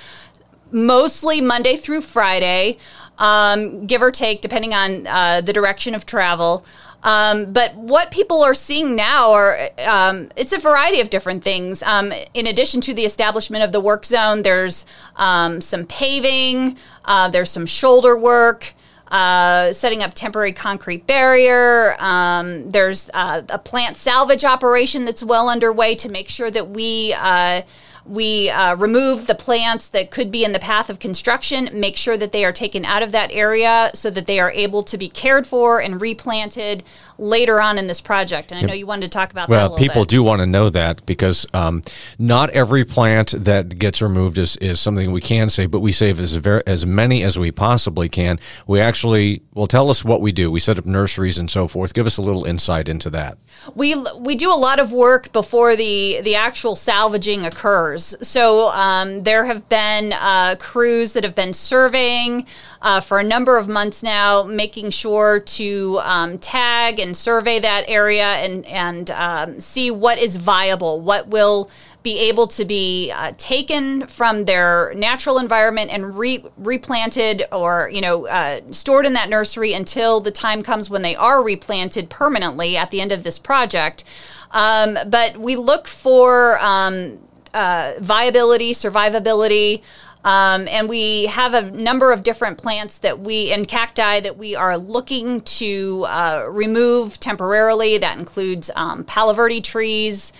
Mostly 0.70 1.40
Monday 1.40 1.74
through 1.74 2.02
Friday, 2.02 2.78
um, 3.18 3.84
give 3.84 4.00
or 4.00 4.12
take, 4.12 4.42
depending 4.42 4.74
on 4.74 5.08
uh, 5.08 5.40
the 5.40 5.52
direction 5.52 5.96
of 5.96 6.06
travel. 6.06 6.64
Um, 7.02 7.52
but 7.52 7.74
what 7.74 8.10
people 8.10 8.42
are 8.42 8.54
seeing 8.54 8.94
now 8.94 9.32
are 9.32 9.70
um, 9.84 10.28
it's 10.36 10.52
a 10.52 10.58
variety 10.58 11.00
of 11.00 11.10
different 11.10 11.42
things. 11.42 11.82
Um, 11.82 12.12
in 12.34 12.46
addition 12.46 12.80
to 12.82 12.94
the 12.94 13.04
establishment 13.04 13.64
of 13.64 13.72
the 13.72 13.80
work 13.80 14.04
zone, 14.04 14.42
there's 14.42 14.86
um, 15.16 15.60
some 15.60 15.84
paving, 15.86 16.76
uh, 17.04 17.28
there's 17.28 17.50
some 17.50 17.66
shoulder 17.66 18.16
work. 18.16 18.74
Uh, 19.08 19.74
setting 19.74 20.02
up 20.02 20.14
temporary 20.14 20.52
concrete 20.52 21.06
barrier. 21.06 21.94
Um, 21.98 22.70
there's 22.70 23.10
uh, 23.12 23.42
a 23.50 23.58
plant 23.58 23.98
salvage 23.98 24.42
operation 24.42 25.04
that's 25.04 25.22
well 25.22 25.50
underway 25.50 25.94
to 25.96 26.08
make 26.08 26.30
sure 26.30 26.50
that 26.50 26.70
we 26.70 27.14
uh, 27.18 27.60
we 28.04 28.50
uh, 28.50 28.74
remove 28.76 29.26
the 29.26 29.34
plants 29.34 29.88
that 29.88 30.10
could 30.10 30.30
be 30.30 30.44
in 30.44 30.52
the 30.52 30.58
path 30.58 30.90
of 30.90 30.98
construction, 30.98 31.70
make 31.72 31.96
sure 31.96 32.16
that 32.16 32.32
they 32.32 32.44
are 32.44 32.52
taken 32.52 32.84
out 32.84 33.02
of 33.02 33.12
that 33.12 33.30
area 33.32 33.90
so 33.94 34.10
that 34.10 34.26
they 34.26 34.40
are 34.40 34.50
able 34.52 34.82
to 34.82 34.98
be 34.98 35.08
cared 35.08 35.46
for 35.46 35.80
and 35.80 36.00
replanted 36.00 36.82
later 37.18 37.60
on 37.60 37.78
in 37.78 37.86
this 37.86 38.00
project. 38.00 38.50
And 38.50 38.58
I 38.58 38.66
know 38.66 38.74
you 38.74 38.86
wanted 38.86 39.02
to 39.02 39.08
talk 39.08 39.30
about 39.30 39.48
that 39.48 39.54
Well, 39.54 39.76
people 39.76 40.02
bit. 40.02 40.08
do 40.08 40.22
want 40.22 40.40
to 40.40 40.46
know 40.46 40.70
that 40.70 41.06
because 41.06 41.46
um, 41.54 41.82
not 42.18 42.50
every 42.50 42.84
plant 42.84 43.32
that 43.38 43.78
gets 43.78 44.02
removed 44.02 44.38
is, 44.38 44.56
is 44.56 44.80
something 44.80 45.12
we 45.12 45.20
can 45.20 45.48
save, 45.48 45.70
but 45.70 45.80
we 45.80 45.92
save 45.92 46.18
as 46.18 46.34
very, 46.36 46.62
as 46.66 46.84
many 46.84 47.22
as 47.22 47.38
we 47.38 47.52
possibly 47.52 48.08
can. 48.08 48.38
We 48.66 48.80
actually 48.80 49.42
well 49.54 49.66
tell 49.66 49.90
us 49.90 50.04
what 50.04 50.20
we 50.20 50.32
do. 50.32 50.50
We 50.50 50.58
set 50.58 50.78
up 50.78 50.86
nurseries 50.86 51.38
and 51.38 51.50
so 51.50 51.68
forth. 51.68 51.94
Give 51.94 52.06
us 52.06 52.16
a 52.16 52.22
little 52.22 52.44
insight 52.44 52.88
into 52.88 53.10
that. 53.10 53.38
we 53.74 53.94
we 54.18 54.34
do 54.34 54.50
a 54.52 54.56
lot 54.56 54.80
of 54.80 54.90
work 54.90 55.30
before 55.32 55.76
the 55.76 56.20
the 56.22 56.34
actual 56.34 56.74
salvaging 56.74 57.46
occurs. 57.46 57.91
So 57.98 58.68
um, 58.68 59.22
there 59.22 59.44
have 59.44 59.68
been 59.68 60.12
uh, 60.12 60.56
crews 60.58 61.12
that 61.12 61.24
have 61.24 61.34
been 61.34 61.52
surveying 61.52 62.46
uh, 62.80 63.00
for 63.00 63.18
a 63.18 63.24
number 63.24 63.58
of 63.58 63.68
months 63.68 64.02
now, 64.02 64.42
making 64.42 64.90
sure 64.90 65.40
to 65.40 66.00
um, 66.02 66.38
tag 66.38 66.98
and 66.98 67.16
survey 67.16 67.58
that 67.60 67.84
area 67.88 68.24
and 68.24 68.66
and 68.66 69.10
um, 69.10 69.60
see 69.60 69.90
what 69.90 70.18
is 70.18 70.36
viable, 70.36 71.00
what 71.00 71.28
will 71.28 71.70
be 72.02 72.18
able 72.18 72.46
to 72.48 72.64
be 72.64 73.12
uh, 73.12 73.32
taken 73.36 74.06
from 74.08 74.44
their 74.44 74.92
natural 74.94 75.38
environment 75.38 75.90
and 75.90 76.18
re- 76.18 76.44
replanted 76.56 77.44
or 77.52 77.88
you 77.92 78.00
know 78.00 78.26
uh, 78.26 78.60
stored 78.70 79.06
in 79.06 79.12
that 79.12 79.28
nursery 79.28 79.72
until 79.72 80.20
the 80.20 80.30
time 80.30 80.62
comes 80.62 80.90
when 80.90 81.02
they 81.02 81.14
are 81.14 81.42
replanted 81.42 82.10
permanently 82.10 82.76
at 82.76 82.90
the 82.90 83.00
end 83.00 83.12
of 83.12 83.22
this 83.22 83.38
project. 83.38 84.04
Um, 84.50 84.98
but 85.06 85.38
we 85.38 85.56
look 85.56 85.88
for 85.88 86.58
um, 86.58 87.18
uh, 87.54 87.92
viability, 88.00 88.72
survivability. 88.72 89.82
Um, 90.24 90.68
and 90.68 90.88
we 90.88 91.26
have 91.26 91.54
a 91.54 91.70
number 91.70 92.12
of 92.12 92.22
different 92.22 92.58
plants 92.58 92.98
that 92.98 93.18
we 93.18 93.50
and 93.52 93.66
cacti 93.66 94.20
that 94.20 94.38
we 94.38 94.54
are 94.54 94.78
looking 94.78 95.40
to 95.40 96.06
uh, 96.08 96.46
remove 96.48 97.18
temporarily. 97.18 97.98
That 97.98 98.18
includes 98.18 98.70
um, 98.76 99.02
palo 99.04 99.32
verde 99.32 99.60
trees, 99.60 100.32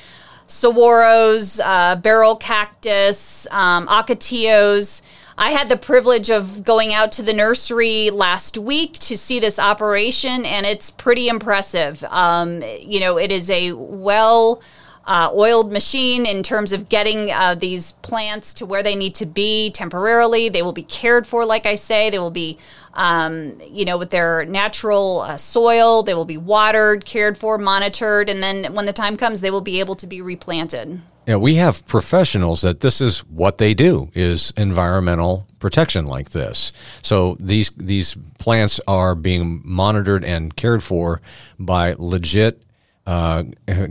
saguaros, 0.46 1.60
uh, 1.64 1.96
barrel 1.96 2.36
cactus, 2.36 3.46
um, 3.50 3.88
ocotillos. 3.88 5.02
I 5.36 5.50
had 5.50 5.68
the 5.68 5.76
privilege 5.76 6.30
of 6.30 6.62
going 6.62 6.94
out 6.94 7.10
to 7.12 7.22
the 7.22 7.32
nursery 7.32 8.10
last 8.10 8.58
week 8.58 8.92
to 9.00 9.16
see 9.16 9.40
this 9.40 9.58
operation, 9.58 10.44
and 10.44 10.66
it's 10.66 10.90
pretty 10.90 11.28
impressive. 11.28 12.04
Um, 12.04 12.62
you 12.78 13.00
know, 13.00 13.18
it 13.18 13.32
is 13.32 13.50
a 13.50 13.72
well 13.72 14.62
uh, 15.06 15.30
oiled 15.32 15.72
machine 15.72 16.26
in 16.26 16.42
terms 16.42 16.72
of 16.72 16.88
getting 16.88 17.30
uh, 17.30 17.54
these 17.54 17.92
plants 18.02 18.54
to 18.54 18.66
where 18.66 18.82
they 18.82 18.94
need 18.94 19.14
to 19.16 19.26
be 19.26 19.70
temporarily. 19.70 20.48
They 20.48 20.62
will 20.62 20.72
be 20.72 20.84
cared 20.84 21.26
for, 21.26 21.44
like 21.44 21.66
I 21.66 21.74
say. 21.74 22.10
They 22.10 22.18
will 22.18 22.30
be, 22.30 22.58
um, 22.94 23.60
you 23.68 23.84
know, 23.84 23.98
with 23.98 24.10
their 24.10 24.44
natural 24.44 25.20
uh, 25.22 25.36
soil. 25.36 26.02
They 26.02 26.14
will 26.14 26.24
be 26.24 26.38
watered, 26.38 27.04
cared 27.04 27.36
for, 27.36 27.58
monitored, 27.58 28.28
and 28.28 28.42
then 28.42 28.74
when 28.74 28.86
the 28.86 28.92
time 28.92 29.16
comes, 29.16 29.40
they 29.40 29.50
will 29.50 29.60
be 29.60 29.80
able 29.80 29.96
to 29.96 30.06
be 30.06 30.20
replanted. 30.20 31.00
Yeah, 31.26 31.36
we 31.36 31.54
have 31.54 31.86
professionals 31.86 32.62
that 32.62 32.80
this 32.80 33.00
is 33.00 33.20
what 33.26 33.58
they 33.58 33.74
do 33.74 34.10
is 34.12 34.52
environmental 34.56 35.46
protection 35.60 36.06
like 36.06 36.30
this. 36.30 36.72
So 37.00 37.36
these 37.38 37.70
these 37.76 38.16
plants 38.38 38.80
are 38.88 39.14
being 39.14 39.62
monitored 39.64 40.24
and 40.24 40.54
cared 40.56 40.82
for 40.82 41.20
by 41.60 41.94
legit 41.96 42.60
uh, 43.06 43.44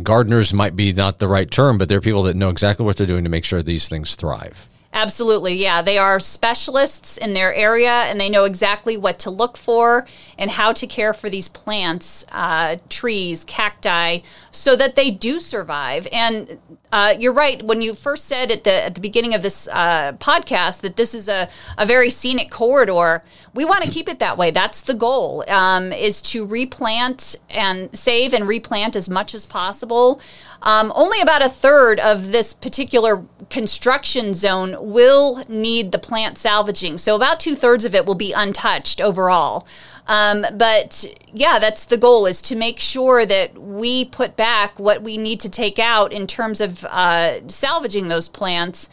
gardeners 0.03 0.53
might 0.53 0.75
be 0.75 0.93
not 0.93 1.19
the 1.19 1.27
right 1.27 1.49
term, 1.49 1.77
but 1.77 1.89
they're 1.89 2.01
people 2.01 2.23
that 2.23 2.35
know 2.35 2.49
exactly 2.49 2.85
what 2.85 2.97
they're 2.97 3.07
doing 3.07 3.23
to 3.23 3.29
make 3.29 3.45
sure 3.45 3.61
these 3.61 3.89
things 3.89 4.15
thrive. 4.15 4.67
Absolutely. 4.93 5.55
Yeah. 5.55 5.81
They 5.81 5.97
are 5.97 6.19
specialists 6.19 7.17
in 7.17 7.33
their 7.33 7.53
area 7.53 7.89
and 7.89 8.19
they 8.19 8.29
know 8.29 8.43
exactly 8.43 8.97
what 8.97 9.19
to 9.19 9.29
look 9.29 9.55
for 9.55 10.05
and 10.37 10.51
how 10.51 10.73
to 10.73 10.85
care 10.85 11.13
for 11.13 11.29
these 11.29 11.47
plants, 11.47 12.25
uh, 12.31 12.75
trees, 12.89 13.45
cacti, 13.45 14.19
so 14.51 14.75
that 14.75 14.97
they 14.97 15.09
do 15.09 15.39
survive. 15.39 16.07
And 16.11 16.59
uh, 16.91 17.15
you're 17.19 17.33
right. 17.33 17.63
When 17.63 17.81
you 17.81 17.95
first 17.95 18.25
said 18.25 18.51
at 18.51 18.63
the, 18.63 18.73
at 18.73 18.95
the 18.95 19.01
beginning 19.01 19.33
of 19.33 19.41
this 19.41 19.67
uh, 19.71 20.13
podcast 20.13 20.81
that 20.81 20.95
this 20.97 21.13
is 21.13 21.27
a, 21.27 21.49
a 21.77 21.85
very 21.85 22.09
scenic 22.09 22.51
corridor, 22.51 23.23
we 23.53 23.65
want 23.65 23.83
to 23.83 23.91
keep 23.91 24.09
it 24.09 24.19
that 24.19 24.37
way. 24.37 24.51
That's 24.51 24.81
the 24.81 24.93
goal, 24.93 25.43
um, 25.49 25.93
is 25.93 26.21
to 26.23 26.45
replant 26.45 27.35
and 27.49 27.97
save 27.97 28.33
and 28.33 28.47
replant 28.47 28.95
as 28.95 29.09
much 29.09 29.33
as 29.33 29.45
possible. 29.45 30.21
Um, 30.63 30.91
only 30.95 31.21
about 31.21 31.41
a 31.41 31.49
third 31.49 31.99
of 31.99 32.31
this 32.31 32.53
particular 32.53 33.25
construction 33.49 34.33
zone 34.33 34.75
will 34.79 35.43
need 35.47 35.91
the 35.91 35.99
plant 35.99 36.37
salvaging. 36.37 36.97
So 36.97 37.15
about 37.15 37.39
two 37.39 37.55
thirds 37.55 37.83
of 37.83 37.95
it 37.95 38.05
will 38.05 38.15
be 38.15 38.31
untouched 38.31 39.01
overall. 39.01 39.65
Um, 40.07 40.45
but 40.53 41.05
yeah, 41.33 41.59
that's 41.59 41.85
the 41.85 41.97
goal 41.97 42.25
is 42.25 42.41
to 42.43 42.55
make 42.55 42.79
sure 42.79 43.25
that 43.25 43.57
we 43.57 44.05
put 44.05 44.35
back 44.35 44.79
what 44.79 45.01
we 45.01 45.17
need 45.17 45.39
to 45.41 45.49
take 45.49 45.79
out 45.79 46.11
in 46.11 46.27
terms 46.27 46.59
of 46.61 46.83
uh, 46.85 47.47
salvaging 47.47 48.07
those 48.07 48.27
plants 48.27 48.89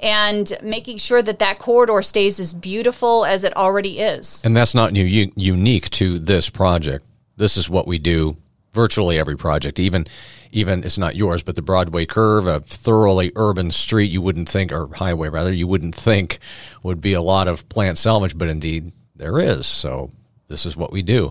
and 0.00 0.52
making 0.62 0.98
sure 0.98 1.22
that 1.22 1.38
that 1.38 1.58
corridor 1.58 2.02
stays 2.02 2.40
as 2.40 2.52
beautiful 2.52 3.24
as 3.24 3.44
it 3.44 3.56
already 3.56 4.00
is. 4.00 4.42
And 4.44 4.56
that's 4.56 4.74
not 4.74 4.92
new, 4.92 5.30
unique 5.36 5.90
to 5.90 6.18
this 6.18 6.50
project. 6.50 7.04
This 7.36 7.56
is 7.56 7.70
what 7.70 7.86
we 7.86 7.98
do 7.98 8.36
virtually 8.72 9.18
every 9.18 9.36
project, 9.36 9.78
even 9.78 10.06
even 10.54 10.84
it's 10.84 10.98
not 10.98 11.16
yours, 11.16 11.42
but 11.42 11.56
the 11.56 11.62
Broadway 11.62 12.04
curve, 12.04 12.46
a 12.46 12.60
thoroughly 12.60 13.32
urban 13.36 13.70
street, 13.70 14.10
you 14.10 14.20
wouldn't 14.20 14.50
think, 14.50 14.70
or 14.70 14.86
highway 14.94 15.30
rather, 15.30 15.52
you 15.52 15.66
wouldn't 15.66 15.94
think 15.94 16.40
would 16.82 17.00
be 17.00 17.14
a 17.14 17.22
lot 17.22 17.48
of 17.48 17.66
plant 17.70 17.96
salvage, 17.96 18.36
but 18.36 18.48
indeed 18.48 18.92
there 19.16 19.38
is. 19.38 19.66
So 19.66 20.10
this 20.52 20.66
is 20.66 20.76
what 20.76 20.92
we 20.92 21.02
do. 21.02 21.30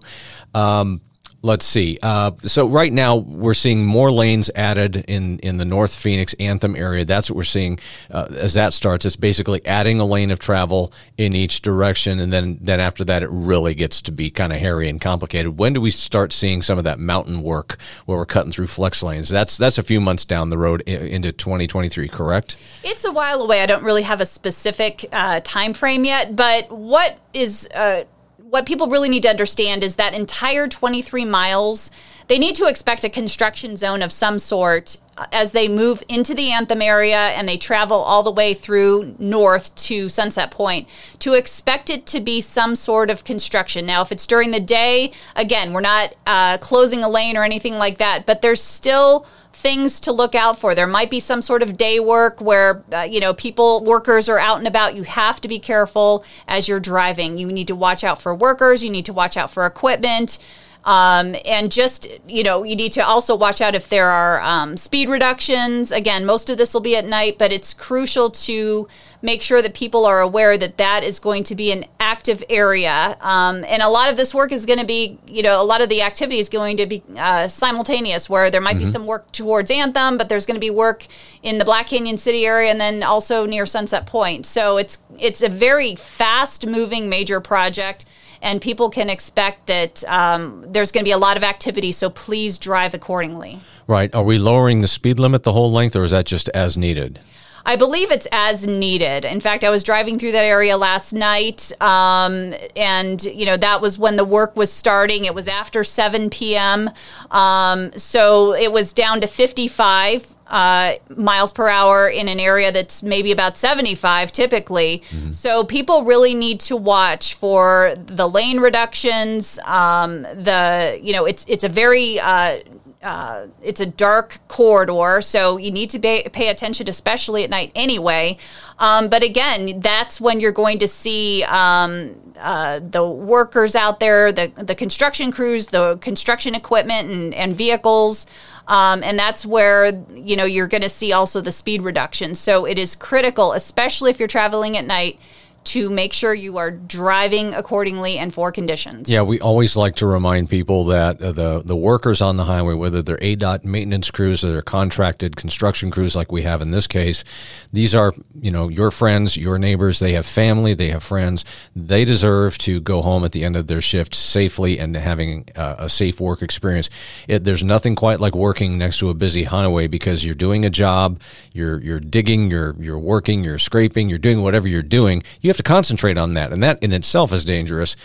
Um, 0.54 1.00
Let's 1.44 1.66
see. 1.66 1.98
Uh, 2.04 2.32
so 2.44 2.68
right 2.68 2.94
now 2.94 3.16
we're 3.16 3.56
seeing 3.56 3.84
more 3.84 4.12
lanes 4.12 4.52
added 4.54 5.06
in 5.08 5.40
in 5.40 5.58
the 5.58 5.66
North 5.66 5.96
Phoenix 5.96 6.36
Anthem 6.40 6.76
area. 6.76 7.04
That's 7.04 7.32
what 7.32 7.36
we're 7.36 7.44
seeing 7.44 7.80
uh, 8.12 8.28
as 8.30 8.54
that 8.54 8.74
starts. 8.74 9.08
It's 9.08 9.16
basically 9.16 9.66
adding 9.66 10.00
a 10.00 10.06
lane 10.06 10.30
of 10.30 10.38
travel 10.38 10.94
in 11.18 11.36
each 11.36 11.64
direction, 11.64 12.20
and 12.20 12.32
then 12.32 12.60
then 12.62 12.80
after 12.80 13.04
that 13.06 13.24
it 13.24 13.30
really 13.32 13.74
gets 13.74 14.04
to 14.04 14.12
be 14.12 14.30
kind 14.30 14.54
of 14.54 14.60
hairy 14.60 14.88
and 14.88 15.02
complicated. 15.02 15.58
When 15.58 15.74
do 15.74 15.82
we 15.82 15.90
start 15.90 16.32
seeing 16.32 16.62
some 16.62 16.78
of 16.78 16.84
that 16.84 17.00
mountain 17.00 17.42
work 17.42 17.78
where 18.06 18.20
we're 18.20 18.28
cutting 18.28 18.52
through 18.52 18.68
flex 18.68 19.02
lanes? 19.02 19.28
That's 19.28 19.58
that's 19.58 19.80
a 19.80 19.84
few 19.84 20.00
months 20.00 20.26
down 20.26 20.52
the 20.52 20.60
road 20.60 20.82
into 20.82 21.32
2023. 21.32 22.08
Correct? 22.08 22.56
It's 22.84 23.04
a 23.04 23.12
while 23.12 23.42
away. 23.42 23.64
I 23.64 23.66
don't 23.66 23.84
really 23.84 24.04
have 24.04 24.22
a 24.22 24.28
specific 24.28 25.08
uh, 25.12 25.40
time 25.44 25.74
frame 25.74 26.06
yet, 26.06 26.36
but 26.36 26.70
what 26.70 27.20
is 27.34 27.68
uh, 27.74 28.04
what 28.52 28.66
people 28.66 28.88
really 28.88 29.08
need 29.08 29.24
to 29.24 29.30
understand 29.30 29.82
is 29.82 29.96
that 29.96 30.14
entire 30.14 30.68
23 30.68 31.24
miles, 31.24 31.90
they 32.28 32.38
need 32.38 32.54
to 32.54 32.66
expect 32.66 33.06
a 33.06 33.10
construction 33.10 33.78
zone 33.78 34.02
of 34.02 34.12
some 34.12 34.40
sort 34.40 34.98
as 35.32 35.54
they 35.54 35.70
move 35.70 36.04
into 36.10 36.34
the 36.34 36.52
Anthem 36.52 36.82
area 36.82 37.16
and 37.16 37.48
they 37.48 37.56
travel 37.56 37.96
all 37.98 38.24
the 38.24 38.32
way 38.32 38.54
through 38.54 39.16
north 39.18 39.74
to 39.76 40.10
Sunset 40.10 40.52
Point 40.52 40.90
to 41.20 41.34
expect 41.34 41.90
it 41.90 42.06
to 42.08 42.20
be 42.20 42.42
some 42.42 42.76
sort 42.76 43.10
of 43.10 43.24
construction. 43.24 43.86
Now, 43.86 44.02
if 44.02 44.12
it's 44.12 44.28
during 44.28 44.52
the 44.52 44.60
day, 44.60 45.14
again, 45.34 45.72
we're 45.72 45.80
not 45.80 46.14
uh, 46.28 46.58
closing 46.58 47.06
a 47.06 47.10
lane 47.10 47.38
or 47.38 47.46
anything 47.46 47.76
like 47.76 48.00
that, 48.00 48.26
but 48.26 48.42
there's 48.42 48.62
still 48.62 49.26
things 49.54 50.00
to 50.02 50.12
look 50.12 50.36
out 50.36 50.60
for. 50.60 50.74
There 50.74 50.88
might 50.88 51.10
be 51.10 51.20
some 51.20 51.42
sort 51.42 51.62
of 51.62 51.78
day 51.78 52.00
work 52.00 52.42
where, 52.42 52.84
uh, 52.94 53.02
you 53.02 53.20
know, 53.20 53.34
people, 53.34 53.84
workers 53.84 54.30
are 54.30 54.40
out 54.40 54.58
and 54.58 54.68
about. 54.68 54.96
You 54.96 55.04
have 55.04 55.42
to 55.42 55.48
be 55.48 55.60
careful 55.60 56.24
as 56.48 56.68
you're 56.68 56.80
driving. 56.80 57.38
You 57.38 57.52
need 57.52 57.68
to 57.68 57.76
watch 57.76 58.04
out 58.04 58.22
for 58.22 58.34
workers, 58.34 58.84
you 58.84 58.90
need 58.90 59.06
to 59.06 59.14
watch 59.14 59.38
out 59.38 59.52
for 59.52 59.66
equipment. 59.66 60.38
Um, 60.84 61.36
and 61.46 61.72
just, 61.72 62.08
you 62.28 62.44
know, 62.44 62.64
you 62.64 62.76
need 62.76 62.92
to 62.94 63.06
also 63.06 63.36
watch 63.36 63.62
out 63.62 63.76
if 63.76 63.90
there 63.90 64.10
are 64.10 64.42
um, 64.42 64.78
speed 64.78 65.10
reductions. 65.10 65.92
Again, 65.92 66.26
most 66.26 66.50
of 66.50 66.58
this 66.58 66.74
will 66.74 66.82
be 66.82 66.96
at 66.96 67.06
night, 67.06 67.38
but 67.38 67.52
it's 67.52 67.74
crucial 67.74 68.32
to 68.32 68.88
make 69.22 69.44
sure 69.44 69.62
that 69.62 69.76
people 69.76 70.06
are 70.06 70.20
aware 70.22 70.58
that 70.58 70.78
that 70.78 71.04
is 71.04 71.20
going 71.20 71.44
to 71.44 71.54
be 71.54 71.72
an 71.72 71.86
active 72.00 72.44
area. 72.50 73.16
Um, 73.22 73.64
and 73.68 73.84
a 73.84 73.90
lot 73.90 74.10
of 74.10 74.18
this 74.18 74.34
work 74.34 74.52
is 74.52 74.66
going 74.66 74.80
to 74.80 74.86
be, 74.86 75.20
you 75.28 75.44
know, 75.44 75.62
a 75.62 75.64
lot 75.64 75.82
of 75.82 75.90
the 75.90 76.02
activity 76.02 76.40
is 76.40 76.50
going 76.50 76.78
to 76.78 76.88
be 76.88 77.04
uh, 77.16 77.48
simultaneous, 77.48 78.28
where 78.28 78.50
there 78.50 78.62
might 78.62 78.78
mm-hmm. 78.78 78.86
be 78.86 78.92
some 78.92 79.06
work 79.06 79.32
towards 79.32 79.70
Anthem, 79.70 80.18
but 80.18 80.30
there's 80.30 80.48
going 80.48 80.56
to 80.56 80.62
be 80.62 80.72
work 80.72 81.06
in 81.44 81.60
the 81.60 81.66
Black 81.66 81.88
Canyon 81.88 82.18
City 82.18 82.48
area 82.48 82.72
and 82.72 82.82
then 82.82 83.04
also 83.04 83.46
near 83.46 83.68
Sunset 83.68 84.08
Point. 84.08 84.48
So 84.48 84.78
it's 84.78 85.04
it's 85.20 85.44
a 85.44 85.50
very 85.50 85.96
fast 85.96 86.66
moving 86.66 87.08
major 87.08 87.40
project 87.40 88.06
and 88.42 88.62
people 88.62 88.90
can 88.90 89.10
expect 89.10 89.68
that 89.68 90.04
um, 90.06 90.66
there's 90.68 90.92
going 90.92 91.04
to 91.04 91.08
be 91.08 91.14
a 91.14 91.18
lot 91.18 91.38
of 91.38 91.44
activity. 91.44 91.92
So 91.92 92.10
please 92.10 92.58
drive 92.58 92.94
accordingly. 92.94 93.60
Right. 93.88 94.14
Are 94.16 94.24
we 94.24 94.38
lowering 94.38 94.82
the 94.82 94.88
speed 94.88 95.20
limit 95.20 95.44
the 95.44 95.54
whole 95.54 95.72
length, 95.72 95.96
or 95.96 96.04
is 96.04 96.12
that 96.12 96.26
just 96.26 96.50
as 96.50 96.78
needed? 96.78 97.20
I 97.66 97.76
believe 97.76 98.12
it's 98.12 98.28
as 98.32 98.66
needed. 98.66 99.26
In 99.26 99.40
fact, 99.40 99.64
I 99.64 99.70
was 99.70 99.84
driving 99.84 100.18
through 100.18 100.32
that 100.32 100.46
area 100.46 100.78
last 100.78 101.14
night, 101.14 101.72
um, 101.80 102.56
and 102.76 103.24
you 103.24 103.46
know 103.46 103.58
that 103.58 103.82
was 103.82 104.00
when 104.00 104.16
the 104.16 104.26
work 104.26 104.56
was 104.56 104.72
starting. 104.72 105.26
It 105.26 105.36
was 105.36 105.48
after 105.48 105.84
7 105.84 106.30
p.m., 106.30 106.90
um, 107.30 107.92
so 107.94 108.54
it 108.54 108.72
was 108.72 108.94
down 108.94 109.22
to 109.22 109.28
55 109.28 110.36
uh, 110.52 110.96
miles 111.18 111.54
per 111.54 111.70
hour 111.70 112.10
in 112.10 112.28
an 112.28 112.40
area 112.40 112.72
that's 112.72 113.02
maybe 113.02 113.32
about 113.32 113.58
75 113.58 114.32
typically. 114.32 115.02
Mm-hmm. 115.10 115.32
So 115.32 115.64
people 115.64 116.04
really 116.04 116.36
need 116.36 116.60
to 116.62 116.76
watch 116.76 117.36
for 117.36 117.96
the 117.96 118.28
lane 118.28 118.60
reductions. 118.60 119.58
Um, 119.66 120.24
the 120.24 121.00
you 121.02 121.14
know 121.14 121.26
it's 121.26 121.46
it's 121.48 121.64
a 121.64 121.70
very 121.70 122.20
uh, 122.20 122.60
uh, 123.02 123.48
it's 123.64 123.80
a 123.80 123.86
dark 123.86 124.40
corridor, 124.48 125.22
so 125.22 125.58
you 125.58 125.72
need 125.72 125.90
to 125.90 126.00
pay, 126.00 126.22
pay 126.30 126.50
attention, 126.50 126.88
especially 126.88 127.44
at 127.44 127.50
night 127.50 127.72
anyway. 127.74 128.38
Um, 128.78 129.10
but 129.10 129.24
again, 129.24 129.80
that's 129.80 130.22
when 130.22 130.40
you're 130.40 130.52
going 130.52 130.78
to 130.80 130.88
see 130.88 131.44
um, 131.46 132.16
uh, 132.40 132.80
the 132.80 133.08
workers 133.08 133.76
out 133.76 134.00
there, 134.00 134.32
the, 134.32 134.52
the 134.56 134.76
construction 134.76 135.32
crews, 135.32 135.68
the 135.68 135.98
construction 135.98 136.54
equipment 136.54 137.10
and, 137.10 137.34
and 137.34 137.56
vehicles 137.56 138.28
Um, 138.72 139.04
and 139.04 139.20
that's 139.20 139.46
where 139.46 139.92
you 140.16 140.38
know 140.38 140.46
you're 140.46 140.66
going 140.66 140.82
to 140.82 140.90
see 140.90 141.12
also 141.12 141.42
the 141.42 141.52
speed 141.52 141.82
reduction. 141.82 142.36
So 142.36 142.66
it 142.66 142.80
is 142.80 142.96
critical, 142.96 143.52
especially 143.52 144.12
if 144.12 144.18
you're 144.18 144.30
traveling 144.30 144.78
at 144.78 144.86
night, 144.86 145.20
to 145.64 145.90
make 145.90 146.12
sure 146.12 146.34
you 146.34 146.58
are 146.58 146.72
driving 146.72 147.54
accordingly 147.54 148.18
and 148.18 148.34
for 148.34 148.52
conditions. 148.52 149.08
Yeah, 149.08 149.22
we 149.22 149.40
always 149.40 149.76
like 149.76 149.96
to 149.98 150.08
remind 150.08 150.50
people 150.50 150.86
that 150.86 151.22
uh, 151.22 151.32
the 151.32 151.62
the 151.64 151.76
workers 151.76 152.22
on 152.22 152.38
the 152.38 152.46
highway, 152.46 152.74
whether 152.74 153.02
they're 153.02 153.18
ADOT 153.18 153.64
maintenance 153.64 154.10
crews 154.10 154.44
or 154.44 154.52
they're 154.52 154.62
contracted 154.62 155.36
construction 155.36 155.92
crews 155.92 156.16
like 156.16 156.32
we 156.32 156.42
have 156.42 156.62
in 156.62 156.72
this 156.72 156.88
case, 156.88 157.24
these 157.72 157.94
are 157.94 158.14
you 158.40 158.52
know 158.52 158.70
your 158.70 158.90
friends, 158.90 159.38
your 159.38 159.60
neighbors. 159.60 160.00
They 160.00 160.14
have 160.14 160.26
family, 160.26 160.74
they 160.74 160.90
have 160.90 161.04
friends. 161.04 161.46
They 161.76 162.06
deserve 162.06 162.58
to 162.60 162.80
go 162.80 163.02
home 163.02 163.24
at 163.24 163.32
the 163.32 163.44
end 163.44 163.56
of 163.56 163.68
their 163.68 163.82
shift 163.82 164.16
safely 164.16 164.80
and 164.80 164.96
having 164.96 165.46
uh, 165.56 165.76
a 165.78 165.90
safe 165.90 166.20
work 166.20 166.42
experience. 166.42 166.90
It, 167.28 167.44
there's 167.44 167.64
nothing 167.64 167.96
quite 167.96 168.20
like 168.20 168.36
working 168.36 168.78
next 168.78 168.98
to 169.00 169.10
a 169.10 169.14
busy 169.14 169.44
highway 169.44 169.88
because 169.88 170.26
you're 170.26 170.36
doing 170.36 170.66
a 170.66 170.72
job, 170.72 171.22
you're 171.54 171.80
you're 171.82 172.00
digging, 172.00 172.50
you're 172.50 172.76
you're 172.80 173.00
working, 173.00 173.44
you're 173.44 173.60
scraping, 173.60 174.10
you're 174.10 174.18
doing 174.18 174.42
whatever 174.42 174.68
you're 174.68 174.82
doing. 174.82 175.22
You 175.40 175.51
have 175.52 175.58
to 175.58 175.64
concentrate 175.64 176.18
on 176.18 176.34
that, 176.34 176.52
and 176.52 176.64
that 176.64 176.82
in 176.82 176.92
itself 176.92 177.32
is 177.32 177.46
dangerous. 177.46 177.96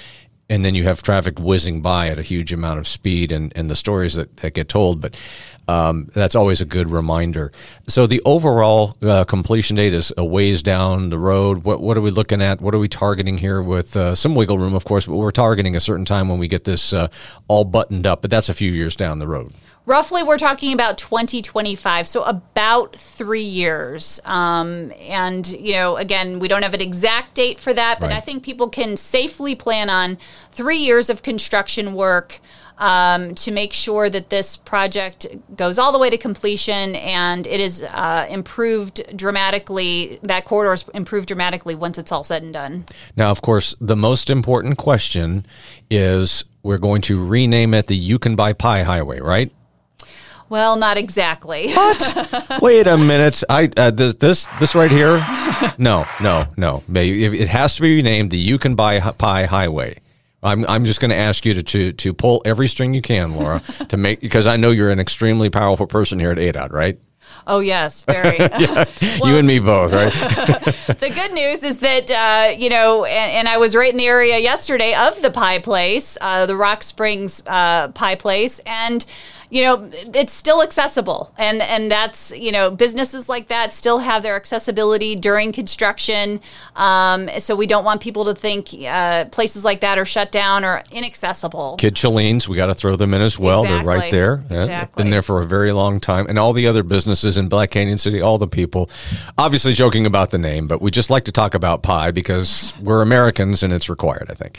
And 0.49 0.65
then 0.65 0.77
you 0.77 0.85
have 0.85 1.03
traffic 1.03 1.41
whizzing 1.41 1.83
by 1.83 2.09
at 2.09 2.21
a 2.21 2.23
huge 2.23 2.53
amount 2.53 2.79
of 2.79 2.87
speed, 2.87 3.33
and, 3.33 3.53
and 3.57 3.69
the 3.69 3.75
stories 3.75 4.15
that, 4.15 4.37
that 4.39 4.55
get 4.55 4.69
told. 4.69 5.01
But 5.01 5.19
um, 5.67 6.09
that's 6.15 6.37
always 6.37 6.61
a 6.61 6.65
good 6.65 6.89
reminder. 6.89 7.51
So 7.89 8.07
the 8.07 8.23
overall 8.25 8.97
uh, 9.03 9.25
completion 9.25 9.75
date 9.75 9.93
is 9.93 10.13
a 10.17 10.25
ways 10.25 10.63
down 10.63 11.11
the 11.11 11.19
road. 11.19 11.65
What 11.65 11.81
what 11.81 11.97
are 11.97 12.01
we 12.01 12.13
looking 12.13 12.43
at? 12.43 12.61
What 12.61 12.75
are 12.75 12.79
we 12.79 12.89
targeting 12.89 13.39
here? 13.39 13.61
With 13.61 13.97
uh, 13.97 14.15
some 14.15 14.37
wiggle 14.37 14.59
room, 14.59 14.75
of 14.75 14.85
course, 14.85 15.07
but 15.07 15.17
we're 15.17 15.33
targeting 15.33 15.75
a 15.75 15.81
certain 15.81 16.05
time 16.05 16.29
when 16.29 16.39
we 16.39 16.47
get 16.47 16.63
this 16.63 16.93
uh, 16.93 17.09
all 17.49 17.65
buttoned 17.65 18.07
up. 18.07 18.23
But 18.23 18.31
that's 18.31 18.49
a 18.49 18.55
few 18.55 18.71
years 18.71 18.95
down 18.95 19.19
the 19.19 19.27
road. 19.27 19.53
Roughly, 19.87 20.25
we're 20.25 20.37
talking 20.37 20.73
about 20.73 20.99
2025, 20.99 22.09
so 22.09 22.25
about 22.25 22.97
three 22.97 23.41
years. 23.41 24.21
Um, 24.25 24.93
and, 24.99 25.47
you 25.47 25.75
know, 25.75 25.97
again, 25.97 26.41
we 26.41 26.49
don't 26.49 26.63
have 26.63 26.75
an 26.75 26.81
exact 26.81 27.35
date 27.35 27.61
for 27.61 27.73
that, 27.73 28.01
but 28.01 28.09
Right. 28.11 28.17
I 28.17 28.21
think 28.21 28.43
people 28.43 28.69
can 28.69 28.97
safely 28.97 29.55
plan 29.55 29.89
on 29.89 30.19
three 30.51 30.79
years 30.79 31.09
of 31.09 31.23
construction 31.23 31.95
work 31.95 32.41
um, 32.79 33.37
to 33.37 33.53
make 33.53 33.73
sure 33.73 34.11
that 34.11 34.29
this 34.29 34.57
project 34.57 35.27
goes 35.57 35.79
all 35.79 35.93
the 35.93 35.99
way 35.99 36.11
to 36.11 36.19
completion 36.19 36.97
and 36.97 37.47
it 37.47 37.61
is 37.61 37.83
uh, 37.83 38.27
improved 38.29 39.17
dramatically. 39.17 40.19
That 40.23 40.45
corridor 40.45 40.73
is 40.73 40.85
improved 40.95 41.29
dramatically 41.29 41.77
once 41.77 41.97
it's 41.97 42.11
all 42.11 42.25
said 42.25 42.43
and 42.43 42.53
done. 42.53 42.85
Now, 43.17 43.31
of 43.31 43.41
course, 43.41 43.75
the 43.81 43.97
most 43.97 44.31
important 44.31 44.79
question 44.79 45.47
is 45.91 46.45
we're 46.65 46.79
going 46.79 47.03
to 47.03 47.25
rename 47.25 47.73
it 47.73 47.87
the 47.87 47.97
You 47.97 48.19
Can 48.19 48.35
Buy 48.35 48.53
Pie 48.53 48.83
Highway, 48.83 49.21
right? 49.21 49.53
Well, 50.49 50.77
not 50.77 50.97
exactly. 50.97 51.73
What? 51.77 52.63
Wait 52.63 52.87
a 52.87 52.97
minute. 52.97 53.43
I 53.49 53.71
uh, 53.77 53.91
this 53.91 54.15
this 54.17 54.47
this 54.61 54.75
right 54.75 54.91
here. 54.91 55.19
No, 55.79 56.07
no, 56.21 56.47
no. 56.57 56.83
Maybe 56.89 57.25
it 57.25 57.49
has 57.49 57.77
to 57.77 57.83
be 57.83 57.97
renamed 57.97 58.31
the 58.31 58.39
You 58.39 58.59
Can 58.59 58.75
Buy 58.75 59.01
Pie 59.01 59.47
Highway. 59.47 60.01
I'm 60.43 60.65
I'm 60.67 60.85
just 60.85 61.01
going 61.01 61.11
to 61.11 61.17
ask 61.17 61.45
you 61.45 61.55
to, 61.55 61.63
to 61.63 61.93
to 61.93 62.15
pull 62.15 62.43
every 62.45 62.69
string 62.69 62.95
you 62.95 63.03
can, 63.03 63.35
Laura, 63.37 63.61
to 63.89 63.97
make 63.97 64.21
because 64.21 64.47
I 64.47 64.57
know 64.57 64.71
you're 64.71 64.91
an 64.91 65.01
extremely 65.01 65.51
powerful 65.51 65.87
person 65.87 66.19
here 66.19 66.31
at 66.31 66.39
ADOT, 66.39 66.73
right? 66.73 66.99
oh, 67.47 67.61
yes, 67.61 68.05
very. 68.05 68.37
you 69.25 69.37
and 69.37 69.47
me 69.47 69.59
both, 69.59 69.93
right? 69.93 70.13
the 70.99 71.11
good 71.11 71.33
news 71.33 71.63
is 71.63 71.79
that 71.81 72.11
uh, 72.11 72.57
you 72.57 72.71
know, 72.71 73.05
and, 73.05 73.33
and 73.33 73.49
I 73.49 73.59
was 73.59 73.75
right 73.75 73.91
in 73.91 73.97
the 73.97 74.07
area 74.07 74.39
yesterday 74.39 74.95
of 74.95 75.21
the 75.23 75.31
pie 75.31 75.59
place, 75.59 76.19
uh, 76.21 76.47
the 76.47 76.57
Rock 76.57 76.83
Springs 76.83 77.43
uh, 77.47 77.89
pie 77.89 78.17
place, 78.17 78.59
and 78.61 79.05
you 79.51 79.65
know, 79.65 79.89
it's 79.93 80.33
still 80.33 80.63
accessible, 80.63 81.33
and 81.39 81.63
and 81.63 81.91
that's 81.91 82.33
you 82.37 82.53
know, 82.53 82.71
businesses 82.71 83.29
like 83.29 83.49
that 83.49 83.73
still 83.73 83.99
have 83.99 84.23
their 84.23 84.37
accessibility 84.37 85.15
during 85.17 85.53
construction. 85.53 86.41
Um, 86.75 87.29
so 87.39 87.55
we 87.57 87.67
don't 87.67 87.85
want 87.85 88.01
people 88.01 88.25
to 88.27 88.35
think 88.35 88.69
uh, 88.87 89.27
places 89.27 89.65
like 89.65 89.81
that 89.81 89.99
are 89.99 90.05
shut 90.05 90.33
down 90.33 90.65
or 90.65 90.83
inaccessible. 90.91 91.77
Kid 91.79 91.95
Chilleen's, 91.95 92.49
we 92.49 92.57
got 92.57 92.67
to 92.67 92.75
throw 92.75 92.97
them 92.97 93.15
in 93.15 93.23
as 93.23 93.39
well. 93.39 93.65
They're 93.65 93.85
right 93.85 94.13
Exactly. 94.13 94.57
there. 94.57 94.67
Yeah, 94.67 94.85
Been 94.97 95.11
there 95.11 95.23
for 95.23 95.41
a 95.41 95.47
very 95.47 95.73
long 95.73 96.01
time. 96.01 96.27
And 96.29 96.39
all 96.39 96.53
the 96.53 96.67
other 96.67 96.83
businesses 96.83 97.37
in 97.37 97.49
Black 97.49 97.71
Canyon 97.71 97.99
City, 97.99 98.21
all 98.21 98.39
the 98.39 98.47
people, 98.49 98.91
obviously 99.39 99.73
joking 99.73 100.07
about 100.07 100.31
the 100.31 100.39
name, 100.39 100.67
but 100.67 100.83
we 100.83 100.91
just 100.91 101.11
like 101.11 101.25
to 101.25 101.33
talk 101.33 101.55
about 101.55 101.83
pie 101.83 102.11
because 102.11 102.73
we're 102.83 103.03
Americans 103.03 103.63
and 103.63 103.73
it's 103.73 103.89
required, 103.89 104.27
I 104.31 104.35
think. 104.35 104.59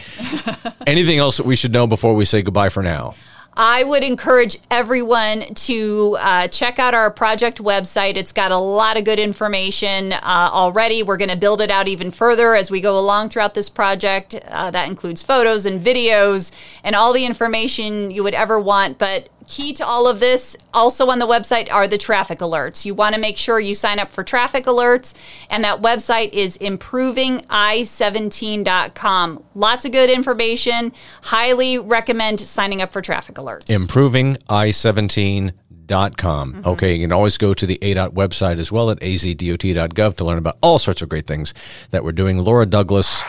Anything 0.88 1.20
else 1.20 1.38
that 1.38 1.46
we 1.46 1.56
should 1.56 1.72
know 1.72 1.88
before 1.88 2.16
we 2.16 2.26
say 2.26 2.42
goodbye 2.42 2.70
for 2.70 2.82
now? 2.84 3.16
I 3.60 3.84
would 3.84 4.04
encourage 4.04 4.60
everyone 4.70 5.42
to 5.56 6.16
uh, 6.20 6.48
check 6.48 6.78
out 6.78 6.94
our 6.94 7.10
project 7.10 7.58
website. 7.58 8.16
It's 8.16 8.32
got 8.32 8.52
a 8.52 8.58
lot 8.58 8.98
of 8.98 9.04
good 9.04 9.18
information 9.18 10.14
uh, 10.14 10.20
already. 10.22 11.02
We're 11.02 11.18
going 11.18 11.32
to 11.32 11.38
build 11.38 11.62
it 11.62 11.72
out 11.72 11.88
even 11.88 12.12
further 12.12 12.54
as 12.54 12.70
we 12.70 12.82
go 12.82 13.00
along 13.00 13.30
throughout 13.30 13.56
this 13.56 13.68
project. 13.68 14.36
Uh, 14.48 14.70
that 14.70 14.88
includes 14.88 15.24
photos 15.24 15.66
and 15.66 15.82
videos 15.82 16.52
and 16.84 16.96
all 16.96 17.14
the 17.14 17.26
information 17.26 18.12
you 18.12 18.24
would 18.24 18.36
ever 18.36 18.60
want. 18.60 19.00
But 19.00 19.30
key 19.48 19.74
to 19.74 19.86
all 19.86 20.08
of 20.08 20.20
this, 20.20 20.58
also 20.74 21.10
on 21.10 21.20
the 21.20 21.28
website, 21.28 21.72
are 21.72 21.88
the 21.88 21.98
traffic 21.98 22.40
alerts. 22.40 22.86
You 22.86 22.94
want 22.94 23.16
to 23.16 23.22
make 23.22 23.38
sure 23.38 23.60
you 23.60 23.76
sign 23.76 24.00
up 24.00 24.12
for 24.12 24.24
traffic 24.24 24.66
alerts, 24.66 25.14
and 25.50 25.64
that 25.64 25.82
website 25.82 26.34
is 26.34 26.58
improving-i17.com. 26.58 29.44
Lots 29.56 29.86
of 29.86 29.92
good 29.92 30.10
information. 30.10 30.92
Highly 31.24 31.78
recommend 31.78 32.40
signing 32.40 32.82
up 32.82 32.92
for 32.92 33.02
traffic 33.02 33.36
alerts. 33.36 33.70
Improving 33.70 34.36
i17.com. 34.50 36.54
Mm-hmm. 36.54 36.68
Okay, 36.68 36.96
you 36.96 37.04
can 37.04 37.14
always 37.14 37.38
go 37.38 37.54
to 37.54 37.66
the 37.66 37.78
ADOT 37.82 38.14
website 38.14 38.60
as 38.60 38.72
well 38.72 38.92
at 38.92 39.00
azdot.gov 39.00 40.18
to 40.18 40.26
learn 40.26 40.38
about 40.38 40.58
all 40.62 40.80
sorts 40.80 41.02
of 41.02 41.10
great 41.10 41.28
things 41.28 41.54
that 41.92 42.04
we're 42.04 42.12
doing. 42.12 42.40
Laura 42.40 42.66
Douglas, 42.66 43.24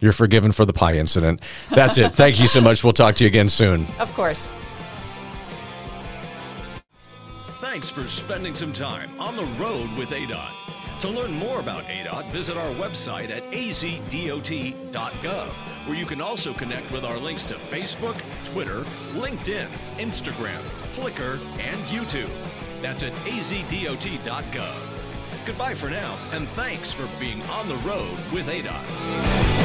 you're 0.00 0.12
forgiven 0.12 0.52
for 0.52 0.64
the 0.64 0.72
pie 0.72 0.94
incident. 0.94 1.40
That's 1.70 1.98
it. 1.98 2.14
Thank 2.14 2.40
you 2.40 2.48
so 2.48 2.60
much. 2.60 2.82
We'll 2.82 2.92
talk 2.92 3.14
to 3.16 3.24
you 3.24 3.28
again 3.28 3.48
soon. 3.48 3.86
of 3.98 4.12
course. 4.14 4.50
Thanks 7.60 7.88
for 7.88 8.06
spending 8.08 8.54
some 8.54 8.72
time 8.72 9.10
on 9.20 9.36
the 9.36 9.44
road 9.62 9.90
with 9.96 10.08
ADOT. 10.10 10.50
To 11.00 11.08
learn 11.08 11.32
more 11.32 11.60
about 11.60 11.84
ADOT, 11.84 12.30
visit 12.30 12.56
our 12.56 12.70
website 12.74 13.30
at 13.30 13.42
azdot.gov, 13.52 15.46
where 15.86 15.96
you 15.96 16.04
can 16.04 16.20
also 16.20 16.52
connect 16.52 16.90
with 16.90 17.04
our 17.04 17.16
links 17.16 17.44
to 17.44 17.54
Facebook, 17.54 18.20
Twitter, 18.52 18.84
LinkedIn, 19.14 19.68
Instagram, 19.96 20.60
Flickr, 20.94 21.38
and 21.58 21.80
YouTube. 21.84 22.28
That's 22.82 23.02
at 23.02 23.12
azdot.gov. 23.24 24.76
Goodbye 25.46 25.74
for 25.74 25.88
now, 25.88 26.18
and 26.32 26.46
thanks 26.50 26.92
for 26.92 27.08
being 27.18 27.40
on 27.42 27.68
the 27.68 27.76
road 27.76 28.18
with 28.32 28.46
ADOT. 28.48 29.59